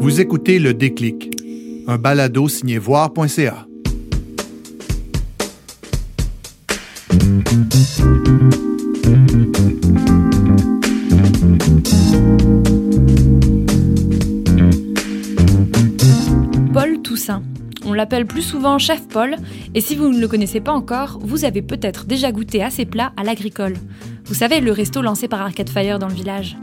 Vous 0.00 0.20
écoutez 0.20 0.58
Le 0.58 0.74
Déclic, 0.74 1.30
un 1.86 1.98
balado 1.98 2.48
signé 2.48 2.78
voir.ca. 2.78 3.66
Paul 16.72 17.02
Toussaint. 17.02 17.42
On 17.84 17.92
l'appelle 17.92 18.26
plus 18.26 18.42
souvent 18.42 18.78
Chef 18.78 19.06
Paul, 19.08 19.36
et 19.74 19.80
si 19.80 19.96
vous 19.96 20.08
ne 20.08 20.20
le 20.20 20.28
connaissez 20.28 20.60
pas 20.60 20.72
encore, 20.72 21.18
vous 21.22 21.44
avez 21.44 21.62
peut-être 21.62 22.06
déjà 22.06 22.32
goûté 22.32 22.62
à 22.62 22.70
ses 22.70 22.84
plats 22.84 23.12
à 23.16 23.24
l'agricole. 23.24 23.74
Vous 24.26 24.34
savez, 24.34 24.60
le 24.60 24.72
resto 24.72 25.02
lancé 25.02 25.28
par 25.28 25.40
Arcade 25.40 25.70
Fire 25.70 25.98
dans 25.98 26.08
le 26.08 26.14
village. 26.14 26.56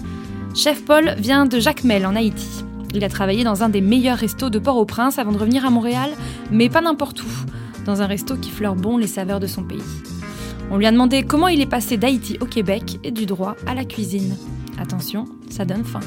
Chef 0.55 0.83
Paul 0.85 1.15
vient 1.17 1.45
de 1.45 1.59
Jacmel 1.59 2.05
en 2.05 2.15
Haïti. 2.15 2.63
Il 2.93 3.03
a 3.03 3.09
travaillé 3.09 3.43
dans 3.43 3.63
un 3.63 3.69
des 3.69 3.81
meilleurs 3.81 4.17
restos 4.17 4.49
de 4.49 4.59
Port-au-Prince 4.59 5.17
avant 5.17 5.31
de 5.31 5.37
revenir 5.37 5.65
à 5.65 5.69
Montréal, 5.69 6.11
mais 6.51 6.69
pas 6.69 6.81
n'importe 6.81 7.23
où, 7.23 7.27
dans 7.85 8.01
un 8.01 8.05
resto 8.05 8.35
qui 8.35 8.51
fleure 8.51 8.75
bon 8.75 8.97
les 8.97 9.07
saveurs 9.07 9.39
de 9.39 9.47
son 9.47 9.63
pays. 9.63 9.81
On 10.69 10.77
lui 10.77 10.85
a 10.85 10.91
demandé 10.91 11.23
comment 11.23 11.47
il 11.47 11.61
est 11.61 11.65
passé 11.65 11.97
d'Haïti 11.97 12.37
au 12.39 12.45
Québec 12.45 12.99
et 13.03 13.11
du 13.11 13.25
droit 13.25 13.55
à 13.65 13.73
la 13.73 13.85
cuisine. 13.85 14.35
Attention, 14.79 15.25
ça 15.49 15.65
donne 15.65 15.83
faim. 15.83 15.99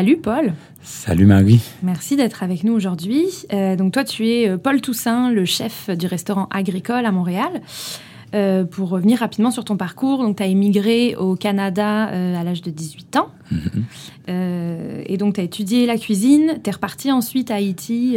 Salut 0.00 0.16
Paul. 0.16 0.54
Salut 0.82 1.26
Marie. 1.26 1.60
Merci 1.82 2.16
d'être 2.16 2.42
avec 2.42 2.64
nous 2.64 2.72
aujourd'hui. 2.72 3.26
Euh, 3.52 3.76
donc 3.76 3.92
toi, 3.92 4.02
tu 4.02 4.26
es 4.30 4.48
euh, 4.48 4.56
Paul 4.56 4.80
Toussaint, 4.80 5.30
le 5.30 5.44
chef 5.44 5.90
du 5.90 6.06
restaurant 6.06 6.48
agricole 6.50 7.04
à 7.04 7.12
Montréal. 7.12 7.60
Euh, 8.34 8.64
pour 8.64 8.88
revenir 8.88 9.18
rapidement 9.18 9.50
sur 9.50 9.62
ton 9.62 9.76
parcours, 9.76 10.22
donc 10.22 10.38
tu 10.38 10.42
as 10.42 10.46
émigré 10.46 11.16
au 11.16 11.36
Canada 11.36 12.04
à 12.04 12.42
l'âge 12.42 12.62
de 12.62 12.70
18 12.70 13.16
ans. 13.18 13.28
Mhm. 13.50 13.84
et 15.04 15.16
donc 15.18 15.34
tu 15.34 15.42
as 15.42 15.44
étudié 15.44 15.84
la 15.84 15.98
cuisine, 15.98 16.60
tu 16.64 16.70
es 16.70 16.72
reparti 16.72 17.12
ensuite 17.12 17.50
à 17.50 17.56
Haïti, 17.56 18.16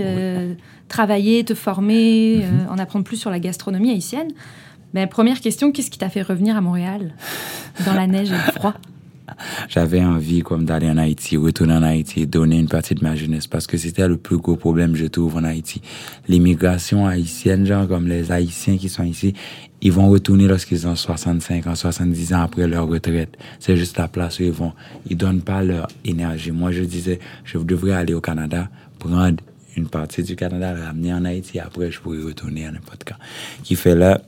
travailler, 0.88 1.44
te 1.44 1.54
former, 1.54 2.38
Mhm. 2.46 2.68
en 2.72 2.78
apprendre 2.78 3.04
plus 3.04 3.18
sur 3.18 3.30
la 3.30 3.40
gastronomie 3.40 3.92
haïtienne. 3.92 4.30
Mais 4.94 5.06
première 5.06 5.42
question, 5.42 5.74
qu'est-ce 5.74 5.92
qui 5.92 5.98
t'a 6.00 6.08
fait 6.10 6.22
revenir 6.22 6.56
à 6.56 6.62
Montréal 6.62 7.14
dans 7.86 7.94
la 7.94 8.08
neige 8.08 8.30
et 8.32 8.36
le 8.36 8.52
froid? 8.54 8.74
J'avais 9.70 10.04
envie 10.04 10.42
comme 10.42 10.66
d'aller 10.66 10.90
en 10.90 10.98
Haïti, 10.98 11.38
retourner 11.38 11.74
en 11.74 11.84
Haïti, 11.84 12.28
donner 12.28 12.60
une 12.60 12.68
partie 12.68 12.96
de 12.96 13.04
ma 13.04 13.16
jeunesse 13.16 13.48
parce 13.48 13.68
que 13.68 13.78
c'était 13.78 14.08
le 14.08 14.18
plus 14.18 14.38
gros 14.38 14.56
problème 14.56 14.96
je 14.96 15.06
trouve 15.06 15.38
en 15.38 15.44
Haïti. 15.44 15.82
L'immigration 16.28 17.06
haïtienne, 17.08 17.66
genre 17.66 17.88
comme 17.88 18.08
les 18.08 18.32
Haïtiens 18.32 18.78
qui 18.78 18.90
sont 18.90 19.04
ici, 19.04 19.34
ils 19.82 19.92
vont 19.92 20.10
retourner 20.10 20.48
lorsqu'ils 20.48 20.88
ont 20.88 20.96
65 20.96 21.68
ans, 21.68 21.76
70 21.76 22.34
ans 22.34 22.42
après 22.42 22.68
leur 22.68 22.88
retraite. 22.88 23.38
C'est 23.60 23.76
juste 23.76 23.98
la 23.98 24.08
place 24.08 24.40
où 24.40 24.44
ils 24.44 24.52
vont. 24.52 24.72
Ils 25.10 25.18
donnent 25.18 25.42
pas 25.42 25.62
leur 25.62 25.88
énergie. 26.06 26.52
Moi, 26.52 26.72
je 26.72 26.84
disais, 26.84 27.20
je 27.44 27.58
devrais 27.58 27.92
aller 27.92 28.14
au 28.14 28.22
Canada, 28.22 28.70
prendre 28.98 29.44
une 29.76 29.88
partie 29.88 30.24
du 30.24 30.36
Canada, 30.36 30.74
ramener 30.74 31.14
en 31.14 31.26
Haïti, 31.26 31.60
après 31.60 31.92
je 31.92 32.00
pourrais 32.00 32.22
retourner 32.22 32.66
à 32.66 32.72
n'importe 32.72 33.04
quand. 33.06 33.16
Qui 33.64 33.76
fait 33.76 33.96
là, 33.96 34.22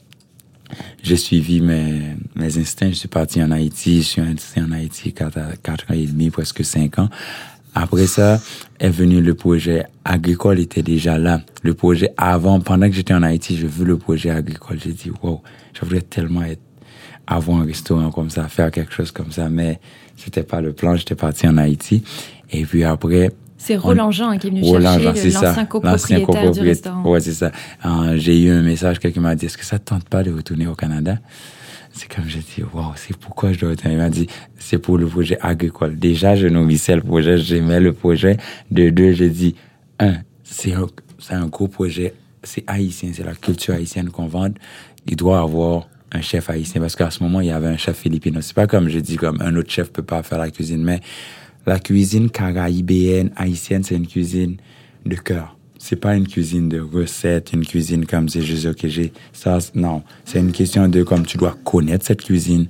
j'ai 1.04 1.18
suivi 1.18 1.62
mes, 1.62 2.16
mes 2.36 2.58
instincts. 2.58 2.90
Je 2.90 2.96
suis 2.96 3.08
parti 3.08 3.42
en 3.42 3.52
Haïti. 3.52 4.02
Je 4.02 4.08
suis 4.08 4.22
resté 4.22 4.62
en 4.62 4.72
Haïti 4.72 5.14
4, 5.14 5.62
quatre 5.62 5.92
ans 5.92 5.94
et 5.94 6.06
demi, 6.06 6.30
presque 6.30 6.64
5 6.64 7.00
ans. 7.00 7.10
Après 7.78 8.08
ça, 8.08 8.40
est 8.80 8.90
venu 8.90 9.22
le 9.22 9.36
projet 9.36 9.84
agricole 10.06 10.60
était 10.60 10.82
déjà 10.82 11.18
là. 11.18 11.42
Le 11.62 11.74
projet 11.74 12.10
avant, 12.16 12.62
pendant 12.62 12.88
que 12.88 12.96
j'étais 12.96 13.14
en 13.14 13.22
Haïti, 13.22 13.58
j'ai 13.58 13.68
vu 13.68 13.84
le 13.84 13.98
projet 13.98 14.30
agricole. 14.30 14.80
J'ai 14.82 14.94
dit, 14.94 15.12
wow, 15.22 15.42
je 15.74 15.82
voudrais 15.82 16.02
tellement 16.02 16.44
être, 16.44 16.62
avoir 17.28 17.60
un 17.60 17.66
restaurant 17.66 18.12
comme 18.12 18.30
ça, 18.30 18.48
faire 18.48 18.72
quelque 18.72 18.94
chose 18.94 19.12
comme 19.12 19.32
ça. 19.32 19.50
Mais 19.50 19.80
c'était 20.16 20.44
pas 20.44 20.62
le 20.62 20.72
plan. 20.72 20.96
J'étais 20.96 21.16
parti 21.16 21.48
en 21.50 21.58
Haïti. 21.58 22.04
Et 22.50 22.64
puis 22.66 22.86
après, 22.86 23.32
C'est 23.66 23.78
Roland 23.78 24.12
Jean 24.12 24.38
qui 24.38 24.46
est 24.46 24.50
venu 24.52 24.62
Roland 24.62 25.00
chercher 25.00 25.32
l'ancien 25.32 25.66
copropriétaire 25.66 26.52
du 26.52 26.60
restaurant. 26.60 27.02
Ouais, 27.10 27.20
c'est 27.20 27.34
ça. 27.34 27.52
Euh, 27.84 28.16
j'ai 28.16 28.40
eu 28.40 28.52
un 28.52 28.62
message, 28.62 29.00
quelqu'un 29.00 29.22
m'a 29.22 29.34
dit, 29.34 29.48
est-ce 29.48 29.58
que 29.58 29.66
ça 29.66 29.80
te 29.80 29.86
tente 29.86 30.08
pas 30.08 30.22
de 30.22 30.32
retourner 30.32 30.68
au 30.68 30.76
Canada? 30.76 31.18
C'est 31.92 32.08
comme 32.08 32.26
j'ai 32.28 32.42
dit, 32.42 32.62
wow, 32.74 32.92
c'est 32.96 33.18
pourquoi 33.18 33.54
je 33.54 33.60
dois 33.60 33.70
retourner? 33.72 33.96
Il 33.96 33.98
m'a 33.98 34.12
dit, 34.12 34.28
c'est 34.60 34.78
pour 34.78 35.00
le 35.00 35.08
projet 35.08 35.40
agricole. 35.42 35.98
Déjà, 35.98 36.36
je 36.36 36.46
nourrissais 36.46 36.96
le 36.96 37.02
projet, 37.02 37.40
j'aimais 37.40 37.80
le 37.80 37.92
projet. 37.92 38.38
De 38.70 38.92
deux, 38.92 39.14
j'ai 39.14 39.30
dit, 39.30 39.56
un, 40.00 40.18
c'est 40.44 40.74
un, 40.74 40.86
c'est 41.18 41.34
un 41.34 41.48
gros 41.48 41.68
projet, 41.68 42.14
c'est 42.44 42.64
haïtien, 42.68 43.10
c'est 43.16 43.24
la 43.24 43.34
culture 43.34 43.74
haïtienne 43.74 44.10
qu'on 44.10 44.28
vend. 44.28 44.54
Il 45.08 45.16
doit 45.16 45.40
avoir 45.40 45.88
un 46.12 46.22
chef 46.22 46.52
haïtien 46.52 46.82
parce 46.82 46.96
qu'à 46.96 47.10
ce 47.10 47.24
moment, 47.24 47.42
il 47.42 47.48
y 47.48 47.52
avait 47.52 47.70
un 47.70 47.78
chef 47.78 47.98
philippin. 47.98 48.32
C'est 48.42 48.54
pas 48.54 48.68
comme 48.68 48.90
je 48.90 49.00
dis, 49.00 49.16
comme 49.16 49.42
un 49.42 49.56
autre 49.56 49.72
chef 49.72 49.92
peut 49.92 50.04
pas 50.04 50.22
faire 50.22 50.38
la 50.38 50.52
cuisine, 50.52 50.84
mais 50.84 51.00
la 51.66 51.80
cuisine 51.80 52.30
caraïbéenne, 52.30 53.32
haïtienne, 53.36 53.84
c'est 53.84 53.96
une 53.96 54.08
cuisine 54.08 54.58
de 55.06 55.16
cœur. 55.16 55.58
C'est 55.78 55.98
pas 55.98 56.16
une 56.16 56.28
cuisine 56.28 56.68
de 56.68 56.80
recettes, 56.80 57.54
une 57.54 57.66
cuisine 57.66 58.06
comme 58.06 58.28
c'est 58.28 58.42
juste 58.42 58.66
ok 58.66 58.88
j'ai 58.88 59.14
ça. 59.34 59.60
Non, 59.76 60.02
c'est 60.24 60.40
une 60.40 60.52
question 60.52 60.88
de 60.88 61.04
comme 61.04 61.26
tu 61.26 61.38
dois 61.38 61.56
connaître 61.64 62.06
cette 62.06 62.24
cuisine, 62.24 62.68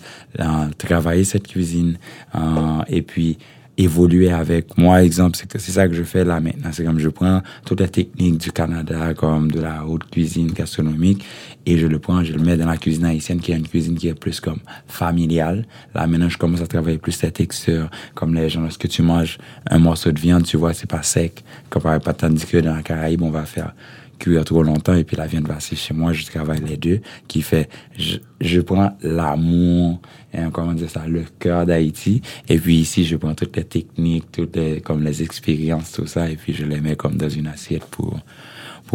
travailler 0.77 1.23
cette 1.23 1.47
cuisine 1.47 1.97
euh, 2.35 2.81
et 2.89 3.01
puis 3.01 3.37
évoluer 3.77 4.31
avec. 4.31 4.77
Moi, 4.77 5.03
exemple, 5.03 5.37
c'est 5.37 5.49
que 5.49 5.59
c'est 5.59 5.71
ça 5.71 5.87
que 5.87 5.93
je 5.93 6.03
fais 6.03 6.23
là 6.23 6.39
maintenant. 6.39 6.69
C'est 6.71 6.83
comme 6.83 6.99
je 6.99 7.09
prends 7.09 7.41
toute 7.65 7.79
la 7.79 7.87
technique 7.87 8.37
du 8.37 8.51
Canada, 8.51 9.13
comme 9.13 9.51
de 9.51 9.61
la 9.61 9.85
haute 9.85 10.09
cuisine 10.09 10.51
gastronomique, 10.51 11.23
et 11.65 11.77
je 11.77 11.87
le 11.87 11.99
prends, 11.99 12.23
je 12.23 12.33
le 12.33 12.41
mets 12.41 12.57
dans 12.57 12.67
la 12.67 12.77
cuisine 12.77 13.05
haïtienne, 13.05 13.39
qui 13.39 13.51
est 13.51 13.57
une 13.57 13.67
cuisine 13.67 13.95
qui 13.95 14.07
est 14.07 14.13
plus 14.13 14.39
comme 14.39 14.59
familiale. 14.87 15.65
Là, 15.93 16.07
maintenant, 16.07 16.29
je 16.29 16.37
commence 16.37 16.61
à 16.61 16.67
travailler 16.67 16.97
plus 16.97 17.11
cette 17.11 17.35
texture, 17.35 17.89
comme 18.13 18.33
les 18.35 18.49
gens, 18.49 18.61
lorsque 18.61 18.87
tu 18.87 19.01
manges 19.01 19.37
un 19.69 19.79
morceau 19.79 20.11
de 20.11 20.19
viande, 20.19 20.43
tu 20.43 20.57
vois, 20.57 20.73
c'est 20.73 20.89
pas 20.89 21.03
sec, 21.03 21.43
comparé 21.69 21.99
pas 21.99 22.13
tandis 22.13 22.45
que 22.45 22.57
dans 22.57 22.75
la 22.75 22.83
Caraïbe, 22.83 23.21
on 23.21 23.31
va 23.31 23.45
faire 23.45 23.73
cuire 24.17 24.45
trop 24.45 24.63
longtemps 24.63 24.93
et 24.93 25.03
puis 25.03 25.17
la 25.17 25.27
viande 25.27 25.47
va 25.47 25.59
sécher. 25.59 25.93
Moi, 25.93 26.13
je 26.13 26.25
travaille 26.25 26.61
les 26.65 26.77
deux, 26.77 27.01
qui 27.27 27.41
fait, 27.41 27.69
je, 27.97 28.17
je 28.39 28.61
prends 28.61 28.97
l'amour, 29.01 29.99
hein, 30.33 30.49
comment 30.51 30.73
dire 30.73 30.89
ça, 30.89 31.05
le 31.07 31.23
cœur 31.39 31.65
d'Haïti, 31.65 32.21
et 32.47 32.57
puis 32.57 32.77
ici, 32.77 33.05
je 33.05 33.17
prends 33.17 33.35
toutes 33.35 33.57
les 33.57 33.65
techniques, 33.65 34.31
toutes 34.31 34.55
les, 34.55 34.81
comme 34.81 35.03
les 35.03 35.21
expériences, 35.21 35.91
tout 35.91 36.07
ça, 36.07 36.29
et 36.29 36.35
puis 36.35 36.53
je 36.53 36.65
les 36.65 36.79
mets 36.79 36.95
comme 36.95 37.17
dans 37.17 37.29
une 37.29 37.47
assiette 37.47 37.85
pour, 37.85 38.19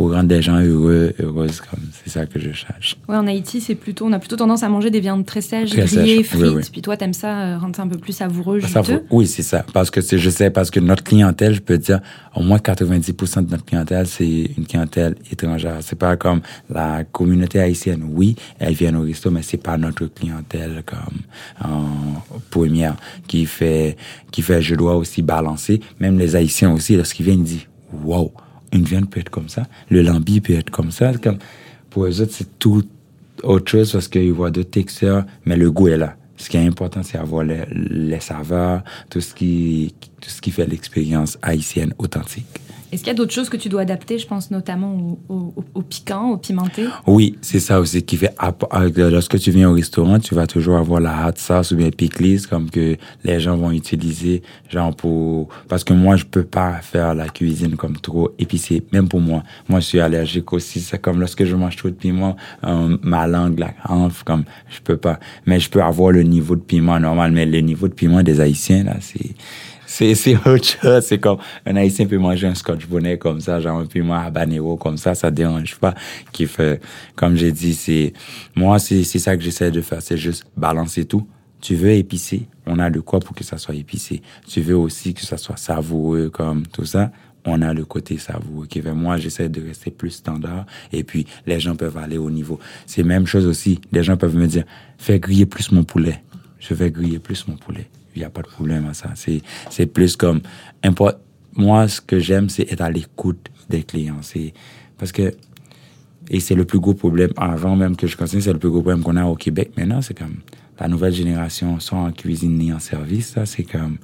pour 0.01 0.13
rendre 0.15 0.31
les 0.35 0.41
gens 0.41 0.59
heureux, 0.59 1.13
heureuses, 1.21 1.61
comme 1.61 1.81
c'est 1.93 2.09
ça 2.09 2.25
que 2.25 2.41
je 2.41 2.53
cherche. 2.53 2.97
Ouais, 3.07 3.17
en 3.17 3.27
Haïti, 3.27 3.61
c'est 3.61 3.75
plutôt, 3.75 4.07
on 4.07 4.13
a 4.15 4.19
plutôt 4.19 4.37
tendance 4.37 4.63
à 4.63 4.71
manger 4.71 4.89
des 4.89 5.01
viandes 5.01 5.27
très 5.27 5.43
sèches, 5.43 5.69
Très 5.69 5.85
grillées, 5.85 6.23
frites. 6.23 6.41
oui, 6.41 6.49
oui. 6.57 6.63
Puis 6.73 6.81
toi, 6.81 6.97
t'aimes 6.97 7.13
ça, 7.13 7.39
euh, 7.39 7.59
rendre 7.59 7.77
ça 7.77 7.83
un 7.83 7.87
peu 7.89 7.99
plus 7.99 8.15
savoureux, 8.15 8.63
Ça 8.63 8.81
juteux? 8.81 9.05
oui, 9.11 9.27
c'est 9.27 9.43
ça. 9.43 9.63
Parce 9.75 9.91
que 9.91 10.01
je 10.01 10.31
sais, 10.31 10.49
parce 10.49 10.71
que 10.71 10.81
notre 10.81 11.05
clientèle, 11.05 11.53
je 11.53 11.61
peux 11.61 11.77
dire, 11.77 12.01
au 12.35 12.41
moins 12.43 12.57
90% 12.57 13.45
de 13.45 13.51
notre 13.51 13.67
clientèle, 13.67 14.07
c'est 14.07 14.51
une 14.57 14.65
clientèle 14.67 15.17
étrangère. 15.31 15.77
C'est 15.83 15.99
pas 15.99 16.17
comme 16.17 16.41
la 16.71 17.05
communauté 17.05 17.61
haïtienne. 17.61 18.03
Oui, 18.11 18.37
elle 18.59 18.73
vient 18.73 18.95
au 18.97 19.03
resto, 19.03 19.31
mais 19.31 19.43
c'est 19.43 19.63
pas 19.63 19.77
notre 19.77 20.07
clientèle 20.07 20.83
comme 20.87 21.19
en 21.63 22.23
première 22.49 22.97
qui 23.29 23.45
fait, 23.45 23.99
qui 24.31 24.41
fait, 24.41 24.63
je 24.63 24.77
dois 24.77 24.97
aussi 24.97 25.21
balancer. 25.21 25.79
Même 25.99 26.19
les 26.19 26.37
Haïtiens 26.37 26.73
aussi, 26.73 26.97
lorsqu'ils 26.97 27.27
viennent, 27.27 27.41
ils 27.41 27.45
disent, 27.45 27.67
wow, 28.03 28.33
une 28.73 28.85
viande 28.85 29.09
peut 29.11 29.21
être 29.21 29.31
comme 29.31 29.49
ça, 29.49 29.67
le 29.89 30.03
lambi 30.03 30.41
peut 30.41 30.55
être 30.55 30.71
comme 30.71 30.91
ça. 30.91 31.13
Comme, 31.15 31.39
pour 31.91 32.07
eux 32.07 32.21
autres, 32.21 32.33
c'est 32.33 32.59
tout 32.59 32.85
autre 33.43 33.71
chose 33.71 33.93
parce 33.93 34.09
qu'ils 34.09 34.33
voient 34.33 34.51
d'autres 34.51 34.71
textures, 34.71 35.25
mais 35.45 35.57
le 35.57 35.71
goût 35.71 35.89
est 35.89 35.97
là. 35.97 36.17
Ce 36.37 36.49
qui 36.49 36.57
est 36.57 36.67
important, 36.67 37.03
c'est 37.03 37.19
avoir 37.19 37.45
les, 37.45 37.65
les 37.71 38.21
saveurs, 38.21 38.83
tout 39.11 39.21
ce 39.21 39.35
qui, 39.35 39.95
tout 40.21 40.31
ce 40.31 40.41
qui 40.41 40.51
fait 40.51 40.67
l'expérience 40.67 41.39
haïtienne 41.43 41.93
authentique. 41.99 42.47
Est-ce 42.93 43.03
qu'il 43.03 43.09
y 43.09 43.11
a 43.11 43.15
d'autres 43.15 43.33
choses 43.33 43.49
que 43.49 43.57
tu 43.57 43.69
dois 43.69 43.83
adapter, 43.83 44.19
je 44.19 44.27
pense 44.27 44.51
notamment 44.51 45.19
au, 45.29 45.35
au- 45.35 45.65
au 45.75 45.83
piquant, 45.83 46.31
au 46.31 46.37
pimenté? 46.37 46.87
Oui, 47.07 47.37
c'est 47.41 47.61
ça 47.61 47.79
aussi 47.81 48.03
qui 48.03 48.17
fait. 48.17 48.35
euh, 48.43 49.11
Lorsque 49.11 49.39
tu 49.39 49.51
viens 49.53 49.71
au 49.71 49.75
restaurant, 49.75 50.19
tu 50.19 50.35
vas 50.35 50.47
toujours 50.49 50.77
avoir 50.77 51.01
la 51.01 51.29
hot 51.29 51.33
sauce 51.37 51.71
ou 51.71 51.77
bien 51.77 51.91
pickles 51.91 52.41
comme 52.49 52.69
que 52.69 52.97
les 53.25 53.39
gens 53.41 53.57
vont 53.57 53.71
utiliser, 53.71 54.43
genre 54.69 54.95
pour. 54.97 55.49
Parce 55.69 55.85
que 55.85 55.93
moi, 55.95 56.17
je 56.17 56.25
peux 56.25 56.43
pas 56.43 56.81
faire 56.83 57.15
la 57.15 57.29
cuisine 57.29 57.77
comme 57.77 57.97
trop 57.97 58.31
épicée, 58.39 58.83
même 58.93 59.09
pour 59.09 59.21
moi. 59.21 59.43
Moi, 59.69 59.81
je 59.81 59.87
suis 59.87 60.01
allergique 60.01 60.53
aussi. 60.53 60.81
C'est 60.81 60.99
comme 61.01 61.21
lorsque 61.21 61.45
je 61.45 61.55
mange 61.55 61.77
trop 61.77 61.91
de 61.91 61.95
piment, 61.95 62.37
euh, 62.65 62.97
ma 63.03 63.27
langue, 63.29 63.59
la 63.59 63.73
hanf, 63.89 64.25
comme 64.25 64.45
je 64.69 64.81
peux 64.83 64.97
pas. 64.97 65.21
Mais 65.47 65.61
je 65.61 65.71
peux 65.71 65.83
avoir 65.83 66.11
le 66.11 66.23
niveau 66.25 66.57
de 66.57 66.61
piment 66.61 66.99
normal, 66.99 67.31
mais 67.33 67.47
le 67.47 67.61
niveau 67.61 67.87
de 67.87 67.95
piment 67.95 68.23
des 68.23 68.41
Haïtiens 68.41 68.83
là, 68.85 68.97
c'est 69.01 69.31
c'est 69.91 70.15
c'est 70.15 70.37
autre 70.47 70.65
chose. 70.65 71.05
C'est 71.05 71.19
comme 71.19 71.39
un 71.67 71.75
Haïtien 71.75 72.07
peut 72.07 72.17
manger 72.17 72.47
un 72.47 72.55
scotch 72.55 72.87
bonnet 72.87 73.19
comme 73.19 73.41
ça, 73.41 73.61
genre 73.61 73.81
un 73.81 73.87
piment 73.87 74.15
habanero 74.15 74.77
comme 74.77 74.97
ça, 74.97 75.17
ça 75.17 75.31
dérange 75.33 75.77
pas. 75.77 75.95
Qui 76.33 76.47
fait, 76.47 76.81
comme 77.17 77.35
j'ai 77.35 77.51
dit, 77.51 77.75
c'est 77.75 78.13
moi 78.55 78.79
c'est 78.79 79.03
c'est 79.03 79.19
ça 79.19 79.37
que 79.37 79.43
j'essaie 79.43 79.73
de 79.73 79.81
faire, 79.81 80.01
c'est 80.01 80.17
juste 80.17 80.47
balancer 80.57 81.05
tout, 81.07 81.27
tu 81.61 81.75
veux 81.75 81.91
épicé, 81.91 82.47
on 82.67 82.79
a 82.79 82.89
de 82.89 83.01
quoi 83.01 83.19
pour 83.19 83.35
que 83.35 83.43
ça 83.43 83.59
soit 83.59 83.75
épicé. 83.75 84.23
Tu 84.47 84.61
veux 84.61 84.77
aussi 84.77 85.13
que 85.13 85.23
ça 85.23 85.37
soit 85.37 85.57
savoureux, 85.57 86.31
comme 86.31 86.67
tout 86.69 86.85
ça, 86.85 87.11
on 87.45 87.61
a 87.61 87.75
le 87.75 87.85
côté 87.85 88.17
savoureux. 88.17 88.67
Qui 88.67 88.81
fait, 88.81 88.93
moi, 88.93 89.17
j'essaie 89.17 89.49
de 89.49 89.61
rester 89.61 89.91
plus 89.91 90.11
standard, 90.11 90.67
et 90.93 91.03
puis 91.03 91.27
les 91.47 91.59
gens 91.59 91.75
peuvent 91.75 91.99
aller 91.99 92.19
au 92.19 92.31
niveau. 92.31 92.61
C'est 92.87 93.03
même 93.03 93.27
chose 93.27 93.47
aussi. 93.47 93.81
Les 93.91 94.05
gens 94.05 94.17
peuvent 94.17 94.37
me 94.37 94.47
dire, 94.47 94.65
fais 94.99 95.19
griller 95.19 95.47
plus 95.47 95.73
mon 95.73 95.83
poulet. 95.83 96.23
Je 96.61 96.75
vais 96.75 96.93
griller 96.93 97.19
plus 97.19 97.49
mon 97.49 97.57
poulet. 97.57 97.89
Il 98.15 98.21
n'y 98.21 98.25
a 98.25 98.31
pas 98.31 98.43
de 98.43 98.49
problème 98.49 98.87
à 98.87 98.95
ça. 98.95 99.11
C'est, 99.15 99.87
plus 99.87 100.17
comme, 100.17 100.41
moi, 101.57 101.89
ce 101.89 102.01
que 102.01 102.19
j'aime, 102.19 102.49
c'est 102.49 102.71
être 102.73 102.81
à 102.81 102.91
l'écoute 102.91 103.51
des 103.69 103.83
clients. 103.83 104.21
Parce 104.99 105.13
que, 105.13 105.35
et 106.29 106.41
c'est 106.41 106.55
le 106.55 106.65
plus 106.65 106.79
gros 106.79 106.95
problème, 106.95 107.31
avant 107.37 107.77
même 107.77 107.97
que 107.97 108.07
je 108.07 108.17
continue, 108.17 108.43
c'est 108.43 108.53
le 108.53 108.59
plus 108.59 108.71
gros 108.71 108.83
problème 108.83 109.03
qu'on 109.03 109.17
a 109.17 109.25
au 109.25 109.37
Québec 109.37 109.73
maintenant, 109.77 110.01
c'est 110.03 110.17
comme, 110.17 110.37
la 110.79 110.89
nouvelle 110.89 111.13
génération, 111.13 111.79
soit 111.79 111.99
en 111.99 112.13
cuisine 112.13 112.57
ni 112.57 112.73
en 112.73 112.79
service, 112.79 113.37
c'est 113.45 113.65
comme, 113.65 113.99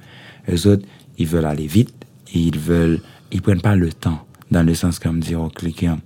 eux 0.49 0.67
autres, 0.67 0.85
ils 1.17 1.25
veulent 1.25 1.45
aller 1.45 1.67
vite, 1.67 1.93
et 2.33 2.39
ils 2.39 2.59
veulent, 2.59 2.99
ils 3.31 3.41
prennent 3.41 3.61
pas 3.61 3.75
le 3.75 3.91
temps, 3.91 4.25
dans 4.51 4.63
le 4.63 4.73
sens 4.75 4.99
comme 4.99 5.19
dire 5.19 5.41
au 5.41 5.49
client, 5.49 5.99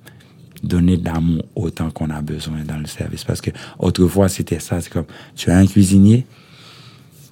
donner 0.63 0.97
de 0.97 1.05
l'amour 1.05 1.43
autant 1.55 1.89
qu'on 1.89 2.09
a 2.09 2.21
besoin 2.21 2.63
dans 2.63 2.77
le 2.77 2.85
service. 2.85 3.23
Parce 3.23 3.41
que 3.41 3.51
autrefois, 3.79 4.29
c'était 4.29 4.59
ça, 4.59 4.79
c'est 4.79 4.91
comme, 4.91 5.05
tu 5.35 5.49
as 5.49 5.57
un 5.57 5.65
cuisinier, 5.65 6.25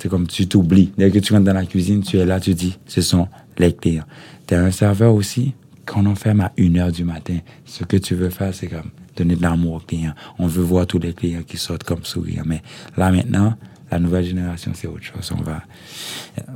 c'est 0.01 0.10
comme 0.10 0.28
tu 0.28 0.48
t'oublies. 0.48 0.92
Dès 0.98 1.12
que 1.12 1.19
tu 1.19 1.34
rentres 1.34 1.46
dans 1.46 1.54
la 1.54 1.66
cuisine, 1.66 2.01
tu 2.01 2.18
es 2.18 2.25
là, 2.25 2.40
tu 2.40 2.54
dis, 2.54 2.78
ce 2.88 3.01
sont 3.01 3.28
les 3.57 3.74
clients. 3.74 4.06
Tu 4.48 4.56
as 4.56 4.63
un 4.63 4.72
serveur 4.72 5.13
aussi, 5.13 5.54
quand 5.86 6.06
on 6.06 6.16
ferme 6.16 6.42
à 6.42 6.51
1 6.57 6.75
heure 6.78 6.92
du 6.92 7.04
matin, 7.04 7.38
ce 7.66 7.84
que 7.84 7.98
tu 7.98 8.16
veux 8.16 8.30
faire, 8.30 8.54
c'est 8.54 8.68
comme 8.68 8.92
donner 9.16 9.36
de 9.36 9.42
l'amour 9.42 9.74
aux 9.74 9.80
clients. 9.80 10.13
On 10.38 10.48
veut 10.48 10.63
voir 10.63 10.88
tous 10.88 11.00
les 11.00 11.13
clients 11.13 11.44
qui 11.46 11.57
sortent 11.57 11.84
comme 11.84 12.04
sourire. 12.04 12.44
Mais 12.46 12.62
là, 12.96 13.12
maintenant, 13.12 13.56
la 13.91 14.00
nouvelle 14.00 14.25
génération, 14.25 14.71
c'est 14.74 14.88
autre 14.88 15.03
chose. 15.03 15.31
On 15.38 15.41
va, 15.41 15.62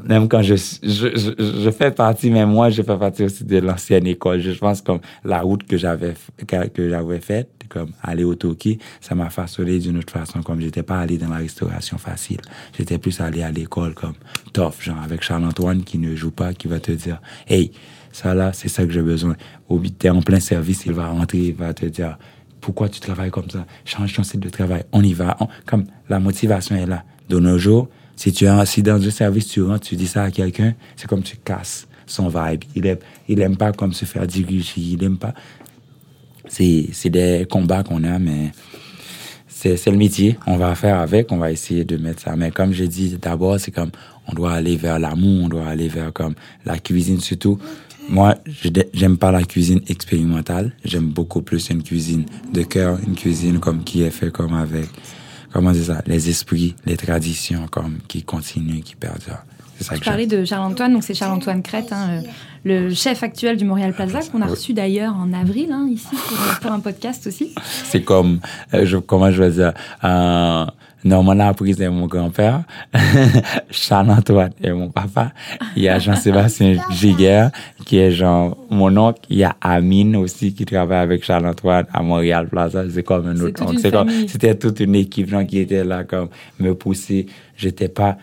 même 0.03 0.27
quand 0.27 0.41
je, 0.41 0.55
je, 0.55 1.07
je, 1.17 1.71
fais 1.71 1.91
partie, 1.91 2.29
même 2.29 2.49
moi, 2.49 2.69
je 2.69 2.81
fais 2.81 2.97
partie 2.97 3.23
aussi 3.23 3.43
de 3.43 3.57
l'ancienne 3.57 4.07
école. 4.07 4.39
Je 4.39 4.57
pense 4.57 4.81
comme 4.81 4.99
la 5.23 5.41
route 5.41 5.63
que 5.63 5.77
j'avais, 5.77 6.13
que 6.45 6.89
j'avais 6.89 7.19
faite, 7.19 7.49
comme 7.69 7.91
aller 8.03 8.23
au 8.23 8.35
Toki, 8.35 8.77
ça 9.01 9.15
m'a 9.15 9.29
façonné 9.29 9.79
d'une 9.79 9.97
autre 9.97 10.13
façon, 10.13 10.41
comme 10.41 10.61
j'étais 10.61 10.83
pas 10.83 10.99
allé 10.99 11.17
dans 11.17 11.29
la 11.29 11.37
restauration 11.37 11.97
facile. 11.97 12.41
J'étais 12.77 12.97
plus 12.97 13.19
allé 13.19 13.41
à 13.41 13.51
l'école 13.51 13.93
comme 13.93 14.15
tough, 14.53 14.79
genre 14.79 15.01
avec 15.03 15.23
Charles-Antoine 15.23 15.83
qui 15.83 15.97
ne 15.97 16.15
joue 16.15 16.31
pas, 16.31 16.53
qui 16.53 16.67
va 16.67 16.79
te 16.79 16.91
dire, 16.91 17.21
hey, 17.47 17.71
ça 18.11 18.35
là, 18.35 18.53
c'est 18.53 18.69
ça 18.69 18.85
que 18.85 18.91
j'ai 18.91 19.01
besoin. 19.01 19.35
Au 19.69 19.79
t'es 19.79 20.09
en 20.09 20.21
plein 20.21 20.39
service, 20.39 20.85
il 20.85 20.93
va 20.93 21.07
rentrer, 21.07 21.39
il 21.39 21.55
va 21.55 21.73
te 21.73 21.85
dire, 21.87 22.17
pourquoi 22.61 22.87
tu 22.87 22.99
travailles 22.99 23.31
comme 23.31 23.49
ça? 23.49 23.65
Change 23.83 24.13
ton 24.13 24.23
site 24.23 24.39
de 24.39 24.49
travail. 24.49 24.83
On 24.93 25.03
y 25.03 25.13
va. 25.13 25.37
comme 25.65 25.85
la 26.09 26.19
motivation 26.19 26.75
est 26.75 26.85
là. 26.85 27.03
De 27.29 27.39
nos 27.39 27.57
jours, 27.57 27.87
si 28.15 28.31
tu 28.31 28.45
es 28.45 28.65
si 28.65 28.83
dans 28.83 29.01
un 29.01 29.09
service, 29.09 29.47
tu 29.47 29.61
rentres, 29.63 29.87
tu 29.87 29.95
dis 29.95 30.07
ça 30.07 30.23
à 30.23 30.31
quelqu'un, 30.31 30.73
c'est 30.95 31.07
comme 31.07 31.23
tu 31.23 31.37
casses 31.37 31.87
son 32.05 32.27
vibe. 32.27 32.63
Il 32.75 32.85
aime, 32.85 32.97
il 33.27 33.41
aime 33.41 33.57
pas 33.57 33.71
comme 33.71 33.93
se 33.93 34.05
faire 34.05 34.27
diriger. 34.27 34.81
Il 34.81 35.03
aime 35.03 35.17
pas. 35.17 35.33
C'est, 36.47 37.09
des 37.09 37.47
combats 37.49 37.83
qu'on 37.83 38.03
a, 38.03 38.19
mais 38.19 38.51
c'est, 39.47 39.77
c'est 39.77 39.89
le 39.89 39.97
métier. 39.97 40.37
On 40.45 40.57
va 40.57 40.75
faire 40.75 40.99
avec, 40.99 41.31
on 41.31 41.37
va 41.37 41.51
essayer 41.51 41.83
de 41.83 41.97
mettre 41.97 42.21
ça. 42.21 42.35
Mais 42.35 42.51
comme 42.51 42.73
j'ai 42.73 42.87
dit 42.87 43.17
d'abord, 43.19 43.59
c'est 43.59 43.71
comme, 43.71 43.91
on 44.27 44.33
doit 44.33 44.53
aller 44.53 44.77
vers 44.77 44.99
l'amour, 44.99 45.45
on 45.45 45.49
doit 45.49 45.67
aller 45.67 45.87
vers 45.87 46.13
comme 46.13 46.35
la 46.65 46.77
cuisine 46.77 47.19
surtout. 47.19 47.57
Moi, 48.09 48.35
j'aime 48.93 49.17
pas 49.17 49.31
la 49.31 49.43
cuisine 49.43 49.79
expérimentale. 49.87 50.73
J'aime 50.83 51.07
beaucoup 51.07 51.41
plus 51.41 51.69
une 51.69 51.81
cuisine 51.81 52.25
de 52.51 52.61
cœur, 52.63 52.99
une 53.07 53.15
cuisine 53.15 53.59
comme 53.59 53.83
qui 53.83 54.03
est 54.03 54.11
fait 54.11 54.29
comme 54.29 54.53
avec 54.53 54.89
comment 55.53 55.71
dire 55.71 55.85
ça, 55.85 56.01
les 56.07 56.29
esprits, 56.29 56.75
les 56.85 56.97
traditions 56.97 57.67
comme 57.69 57.99
qui 58.07 58.23
continuent, 58.23 58.81
qui 58.81 58.95
perdurent. 58.95 59.43
C'est 59.77 59.85
ça 59.85 59.95
tu 59.95 60.01
parlais 60.01 60.27
de 60.27 60.43
Charles-Antoine, 60.43 60.93
donc 60.93 61.03
c'est 61.03 61.13
Charles-Antoine 61.13 61.63
Crête, 61.63 61.91
hein, 61.91 62.09
euh, 62.09 62.21
le 62.63 62.93
chef 62.93 63.23
actuel 63.23 63.57
du 63.57 63.65
Montréal 63.65 63.93
Plaza, 63.93 64.19
qu'on 64.31 64.41
a 64.41 64.45
reçu 64.45 64.73
d'ailleurs 64.73 65.15
en 65.15 65.33
avril, 65.33 65.71
hein, 65.71 65.87
ici, 65.89 66.15
pour, 66.61 66.71
un 66.71 66.79
podcast 66.79 67.27
aussi. 67.27 67.53
C'est 67.85 68.03
comme, 68.03 68.39
euh, 68.73 68.85
je, 68.85 68.97
comment 68.97 69.31
je 69.31 69.43
vais 69.43 69.51
dire, 69.51 69.73
euh, 71.05 71.09
Normand 71.09 71.33
Laprise 71.33 71.81
est 71.81 71.89
mon 71.89 72.07
grand-père, 72.07 72.63
Charles-Antoine 73.69 74.53
est 74.63 74.71
mon 74.71 74.89
papa, 74.89 75.31
il 75.75 75.83
y 75.83 75.89
a 75.89 75.99
Jean-Sébastien 75.99 76.77
Giguère, 76.91 77.51
qui 77.85 77.97
est 77.97 78.11
genre 78.11 78.57
mon 78.69 78.95
oncle, 78.97 79.21
il 79.29 79.37
y 79.37 79.43
a 79.43 79.55
Amine 79.61 80.15
aussi 80.15 80.53
qui 80.53 80.65
travaille 80.65 80.99
avec 80.99 81.23
Charles-Antoine 81.23 81.85
à 81.93 82.03
Montréal 82.03 82.47
Plaza, 82.47 82.83
c'est 82.89 83.03
comme 83.03 83.27
un 83.27 83.39
autre 83.39 83.63
oncle. 83.63 83.79
C'était 84.27 84.55
toute 84.55 84.79
une 84.79 84.95
équipe 84.95 85.29
gens, 85.29 85.45
qui 85.45 85.59
était 85.59 85.83
là 85.83 86.03
comme 86.03 86.29
me 86.59 86.73
pousser. 86.73 87.27
J'étais 87.55 87.89
pas 87.89 88.17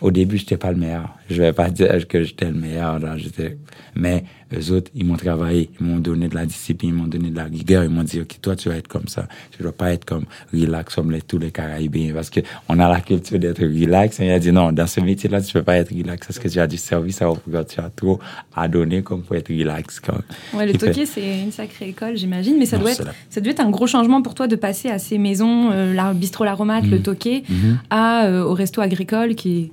au 0.00 0.10
début, 0.10 0.36
j'étais 0.36 0.56
pas 0.56 0.72
le 0.72 0.78
meilleur. 0.78 1.08
Je 1.30 1.42
vais 1.42 1.52
pas 1.52 1.70
dire 1.70 2.06
que 2.06 2.22
j'étais 2.22 2.46
le 2.46 2.58
meilleur. 2.58 2.98
Là, 2.98 3.16
j'étais... 3.16 3.56
Mais 3.94 4.24
eux 4.54 4.72
autres, 4.72 4.90
ils 4.94 5.04
m'ont 5.04 5.16
travaillé, 5.16 5.70
ils 5.80 5.86
m'ont 5.86 5.98
donné 5.98 6.28
de 6.28 6.34
la 6.34 6.46
discipline, 6.46 6.90
ils 6.90 6.94
m'ont 6.94 7.08
donné 7.08 7.30
de 7.30 7.36
la 7.36 7.44
rigueur, 7.44 7.82
ils 7.82 7.90
m'ont 7.90 8.04
dit, 8.04 8.20
OK, 8.20 8.40
toi, 8.40 8.54
tu 8.54 8.68
vas 8.68 8.76
être 8.76 8.86
comme 8.86 9.08
ça. 9.08 9.26
Tu 9.50 9.62
dois 9.62 9.72
pas 9.72 9.92
être 9.92 10.04
comme 10.04 10.24
relax 10.52 10.94
comme 10.94 11.10
les, 11.10 11.20
tous 11.20 11.38
les 11.38 11.50
Caraïbes. 11.50 12.14
Parce 12.14 12.30
que 12.30 12.40
on 12.68 12.78
a 12.78 12.88
la 12.88 13.00
culture 13.00 13.38
d'être 13.38 13.62
relax. 13.62 14.20
Et 14.20 14.26
il 14.26 14.30
a 14.30 14.38
dit, 14.38 14.52
non, 14.52 14.70
dans 14.70 14.86
ce 14.86 15.00
métier-là, 15.00 15.40
tu 15.40 15.52
peux 15.52 15.62
pas 15.62 15.76
être 15.76 15.92
relax 15.92 16.26
parce 16.26 16.38
que 16.38 16.48
tu 16.48 16.60
as 16.60 16.66
du 16.66 16.76
service 16.76 17.20
à 17.22 17.30
offrir, 17.30 17.66
tu 17.66 17.80
as 17.80 17.90
trop 17.90 18.20
à 18.54 18.68
donner 18.68 19.02
comme 19.02 19.22
pour 19.22 19.34
être 19.34 19.48
relax. 19.48 19.98
Comme. 20.00 20.22
Ouais, 20.54 20.66
le 20.66 20.74
Toqué, 20.74 21.06
c'est 21.06 21.40
une 21.40 21.52
sacrée 21.52 21.88
école, 21.88 22.16
j'imagine. 22.16 22.56
Mais 22.58 22.66
ça, 22.66 22.78
doit 22.78 22.92
être, 22.92 23.04
ça 23.30 23.40
doit 23.40 23.50
être 23.50 23.60
un 23.60 23.70
gros 23.70 23.86
changement 23.86 24.22
pour 24.22 24.34
toi 24.34 24.46
de 24.46 24.56
passer 24.56 24.90
à 24.90 24.98
ces 24.98 25.18
maisons, 25.18 25.70
euh, 25.72 25.92
la 25.92 26.14
bistrot 26.14 26.44
l'aromate, 26.44 26.84
le 26.84 26.98
mhm. 26.98 27.02
Toqué, 27.02 27.42
mhm. 27.48 27.78
à, 27.90 28.26
euh, 28.26 28.44
au 28.44 28.54
resto 28.54 28.80
agricole 28.80 29.34
qui 29.34 29.72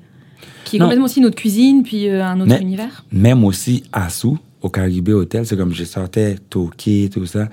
qui 0.63 0.77
est 0.77 0.79
complètement 0.79 1.05
aussi 1.05 1.21
notre 1.21 1.35
cuisine, 1.35 1.83
puis 1.83 2.07
euh, 2.07 2.23
un 2.23 2.39
autre 2.39 2.59
univers. 2.61 3.05
Même 3.11 3.43
aussi 3.43 3.83
à 3.91 4.09
Sou, 4.09 4.37
au 4.63 4.69
Caribé 4.69 5.11
Hotel, 5.11 5.45
c'est 5.45 5.57
comme 5.57 5.73
je 5.73 5.83
sortais 5.83 6.37
Toki, 6.49 7.09
tout 7.13 7.25
ça. 7.25 7.49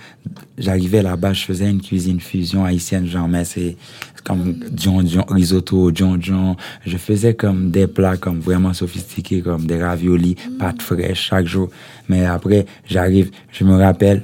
J'arrivais 0.56 1.02
là-bas, 1.02 1.32
je 1.32 1.44
faisais 1.44 1.68
une 1.68 1.82
cuisine 1.82 2.20
fusion 2.20 2.64
haïtienne, 2.64 3.04
genre, 3.04 3.26
mais 3.26 3.44
c'est 3.44 3.76
comme 4.22 4.54
John 4.76 5.06
John, 5.08 5.24
risotto, 5.28 5.90
John 5.92 6.22
John. 6.22 6.54
Je 6.86 6.96
faisais 6.96 7.34
comme 7.34 7.72
des 7.72 7.88
plats 7.88 8.16
comme 8.16 8.38
vraiment 8.38 8.72
sophistiqués, 8.72 9.40
comme 9.40 9.66
des 9.66 9.82
raviolis, 9.82 10.36
pâtes 10.60 10.82
fraîches 10.82 11.20
chaque 11.20 11.46
jour. 11.46 11.68
Mais 12.08 12.24
après, 12.24 12.64
j'arrive, 12.86 13.32
je 13.50 13.64
me 13.64 13.76
rappelle 13.76 14.22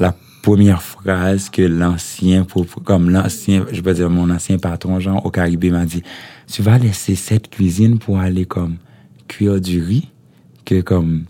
la 0.00 0.12
première 0.42 0.82
phrase 0.82 1.48
que 1.48 1.62
l'ancien, 1.62 2.44
comme 2.84 3.08
l'ancien, 3.08 3.66
je 3.70 3.80
peux 3.80 3.94
dire 3.94 4.10
mon 4.10 4.30
ancien 4.30 4.58
patron, 4.58 4.98
genre, 4.98 5.24
au 5.24 5.30
Caribé 5.30 5.70
m'a 5.70 5.86
dit, 5.86 6.02
tu 6.52 6.62
vas 6.62 6.76
laisser 6.76 7.14
cette 7.14 7.50
cuisine 7.50 8.00
pour 8.00 8.18
aller 8.18 8.46
comme 8.46 8.78
cuire 9.28 9.60
du 9.60 9.80
riz, 9.80 10.08
que 10.64 10.80
comme, 10.80 11.26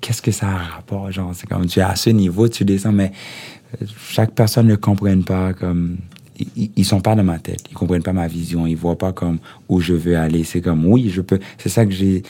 qu'est-ce 0.00 0.22
que 0.22 0.30
ça 0.30 0.48
a 0.48 0.56
rapport, 0.56 1.10
genre, 1.12 1.32
c'est 1.34 1.48
comme, 1.48 1.66
tu 1.66 1.80
es 1.80 1.82
à 1.82 1.96
ce 1.96 2.10
niveau, 2.10 2.48
tu 2.48 2.64
descends, 2.64 2.92
mais 2.92 3.12
euh, 3.80 3.86
chaque 4.08 4.32
personne 4.32 4.66
ne 4.66 4.76
comprenne 4.76 5.24
pas 5.24 5.52
comme, 5.52 5.98
ils, 6.56 6.84
sont 6.84 7.00
pas 7.00 7.14
dans 7.14 7.24
ma 7.24 7.38
tête, 7.38 7.64
ils 7.70 7.74
comprennent 7.74 8.02
pas 8.02 8.12
ma 8.12 8.28
vision, 8.28 8.66
ils 8.66 8.76
voient 8.76 8.98
pas 8.98 9.12
comme 9.12 9.38
où 9.68 9.80
je 9.80 9.94
veux 9.94 10.16
aller. 10.16 10.44
C'est 10.44 10.60
comme 10.60 10.86
oui, 10.86 11.10
je 11.10 11.20
peux. 11.20 11.38
C'est 11.58 11.68
ça 11.68 11.84
que 11.84 11.92
j'ai. 11.92 12.22